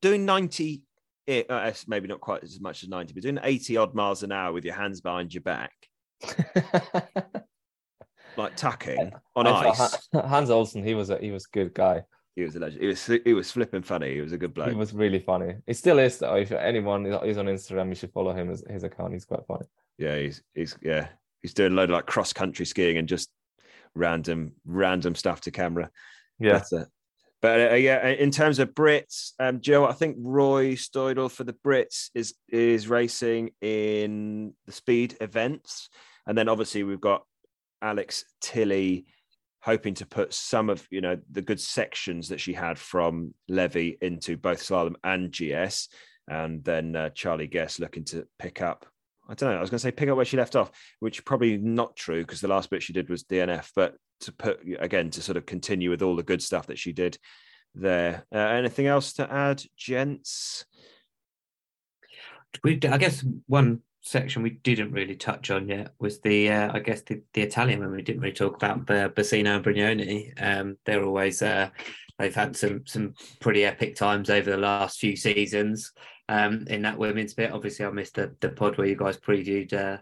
[0.00, 0.82] doing 90
[1.26, 4.52] uh, maybe not quite as much as 90 but doing 80 odd miles an hour
[4.52, 5.72] with your hands behind your back
[8.36, 10.08] like tucking on I ice.
[10.12, 12.04] Hans Olsson, he was a he was a good guy.
[12.36, 12.82] He was a legend.
[12.82, 14.14] He was he was flipping funny.
[14.14, 14.70] He was a good bloke.
[14.70, 15.54] He was really funny.
[15.66, 16.34] He still is though.
[16.34, 19.12] If anyone is on Instagram, you should follow him as his account.
[19.12, 19.66] He's quite funny.
[19.98, 21.08] Yeah, he's he's yeah
[21.42, 23.30] he's doing a load of like cross country skiing and just
[23.94, 25.90] random random stuff to camera.
[26.38, 26.62] Yeah.
[26.70, 26.84] But, uh,
[27.40, 31.52] but uh, yeah, in terms of Brits, um, Joe, I think Roy Steudle for the
[31.52, 35.90] Brits is is racing in the speed events.
[36.26, 37.24] And then obviously we've got
[37.82, 39.04] Alex Tilley
[39.64, 43.92] hoping to put some of you know the good sections that she had from Levi
[44.02, 45.88] into both slalom and GS,
[46.28, 48.86] and then uh, Charlie Guest looking to pick up.
[49.26, 49.56] I don't know.
[49.56, 52.20] I was going to say pick up where she left off, which probably not true
[52.20, 53.70] because the last bit she did was DNF.
[53.74, 56.92] But to put again to sort of continue with all the good stuff that she
[56.92, 57.16] did
[57.74, 58.26] there.
[58.32, 60.66] Uh, anything else to add, gents?
[62.64, 67.00] I guess one section we didn't really touch on yet was the uh, I guess
[67.02, 70.32] the, the Italian one we didn't really talk about the Bassino and Brignone.
[70.40, 71.70] Um, they're always uh,
[72.18, 75.92] they've had some some pretty epic times over the last few seasons
[76.28, 77.52] um, in that women's bit.
[77.52, 79.98] Obviously, I missed the, the pod where you guys previewed uh,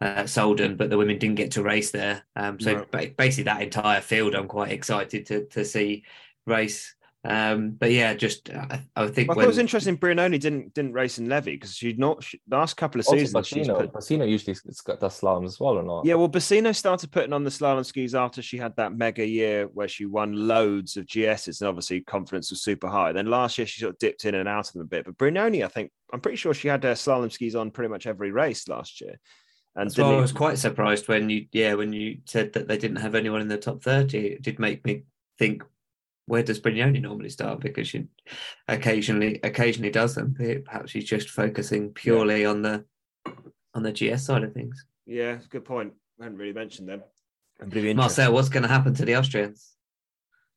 [0.00, 2.24] uh, Sölden, but the women didn't get to race there.
[2.36, 3.06] Um, so no.
[3.16, 6.04] basically, that entire field, I'm quite excited to to see
[6.46, 6.94] race.
[7.22, 9.44] Um, but yeah, just I, I think well, when...
[9.44, 9.98] it was interesting.
[9.98, 13.46] Brignone didn't didn't race in Levi because she'd not she, last couple of also seasons.
[13.46, 13.92] Bassino, put...
[13.92, 16.06] Bassino usually does slalom as well or not?
[16.06, 19.66] Yeah, well, Bassino started putting on the slalom skis after she had that mega year
[19.66, 23.12] where she won loads of GSs and obviously confidence was super high.
[23.12, 25.04] Then last year she sort of dipped in and out of them a bit.
[25.04, 28.06] But Brignone, I think I'm pretty sure she had her slalom skis on pretty much
[28.06, 29.20] every race last year.
[29.76, 32.96] And so I was quite surprised when you yeah when you said that they didn't
[32.96, 34.26] have anyone in the top thirty.
[34.26, 35.04] It did make me
[35.38, 35.62] think
[36.30, 37.58] where does Brignone normally start?
[37.58, 38.06] Because she
[38.68, 40.36] occasionally occasionally does them.
[40.64, 42.48] Perhaps she's just focusing purely yeah.
[42.48, 42.84] on the
[43.74, 44.86] on the GS side of things.
[45.06, 45.92] Yeah, good point.
[46.20, 47.02] I hadn't really mentioned them.
[47.96, 49.74] Marcel, what's going to happen to the Austrians?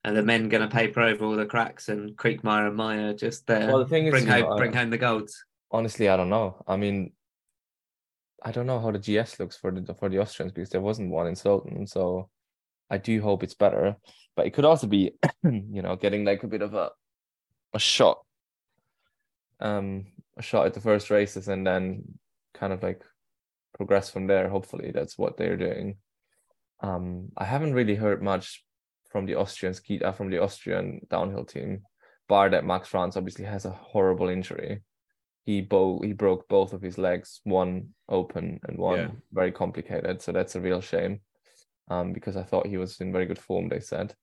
[0.06, 3.48] Are the men going to paper over all the cracks and Kriechmayr and Mayer just
[3.48, 3.68] there?
[3.68, 5.44] Well, the thing bring is, home, know, bring home the golds.
[5.72, 6.64] Honestly, I don't know.
[6.68, 7.14] I mean,
[8.44, 11.10] I don't know how the GS looks for the for the Austrians because there wasn't
[11.10, 12.30] one in Sölden, so
[12.92, 13.98] I do hope it's better
[14.36, 15.12] but it could also be,
[15.44, 16.92] you know, getting like a bit of a
[17.74, 18.20] a shot,
[19.60, 20.06] um,
[20.38, 22.04] a shot at the first races, and then
[22.54, 23.02] kind of like
[23.76, 24.50] progress from there.
[24.50, 25.98] Hopefully, that's what they're doing.
[26.82, 28.64] Um, I haven't really heard much
[29.10, 31.84] from the Austrian ski uh, from the Austrian downhill team,
[32.28, 34.82] bar that Max Franz obviously has a horrible injury.
[35.46, 39.08] He bo- he broke both of his legs, one open and one yeah.
[39.32, 40.22] very complicated.
[40.22, 41.22] So that's a real shame.
[41.90, 43.68] Um, because I thought he was in very good form.
[43.68, 44.16] They said,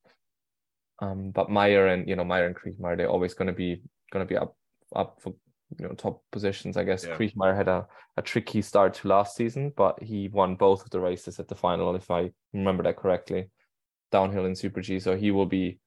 [1.00, 3.82] um, but Mayer and you know Mayer and Kriechmayr, they're always going to be
[4.12, 4.56] going to be up
[4.94, 5.34] up for
[5.78, 6.76] you know top positions.
[6.76, 7.16] I guess yeah.
[7.16, 7.86] Kriechmayr had a,
[8.16, 11.54] a tricky start to last season, but he won both of the races at the
[11.54, 13.50] final, if I remember that correctly,
[14.12, 15.00] downhill in Super G.
[15.00, 15.78] So he will be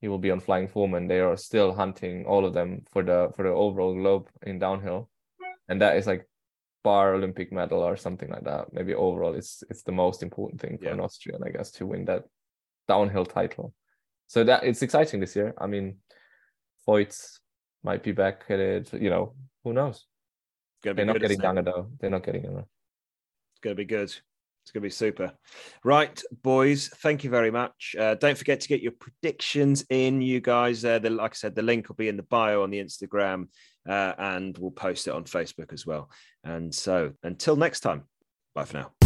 [0.00, 3.02] he will be on flying form, and they are still hunting all of them for
[3.02, 5.10] the for the overall globe in downhill,
[5.68, 6.26] and that is like
[6.84, 8.72] bar Olympic medal or something like that.
[8.72, 10.92] Maybe overall, it's it's the most important thing for yeah.
[10.92, 12.22] an Austrian, I guess, to win that
[12.86, 13.74] downhill title
[14.30, 15.52] so that it's exciting this year.
[15.58, 15.96] I mean,
[16.86, 17.40] Feuz
[17.82, 18.92] might be back at it.
[18.92, 20.06] You know, who knows?
[20.84, 21.88] They're not getting younger though.
[21.98, 22.60] They're not getting younger.
[22.60, 24.04] It's going to be good.
[24.04, 25.32] It's going to be super.
[25.82, 27.96] Right, boys, thank you very much.
[27.98, 30.84] Uh, don't forget to get your predictions in, you guys.
[30.84, 33.48] Uh, the, like I said, the link will be in the bio on the Instagram
[33.88, 36.08] uh, and we'll post it on Facebook as well.
[36.44, 38.04] And so until next time,
[38.54, 38.99] bye for now.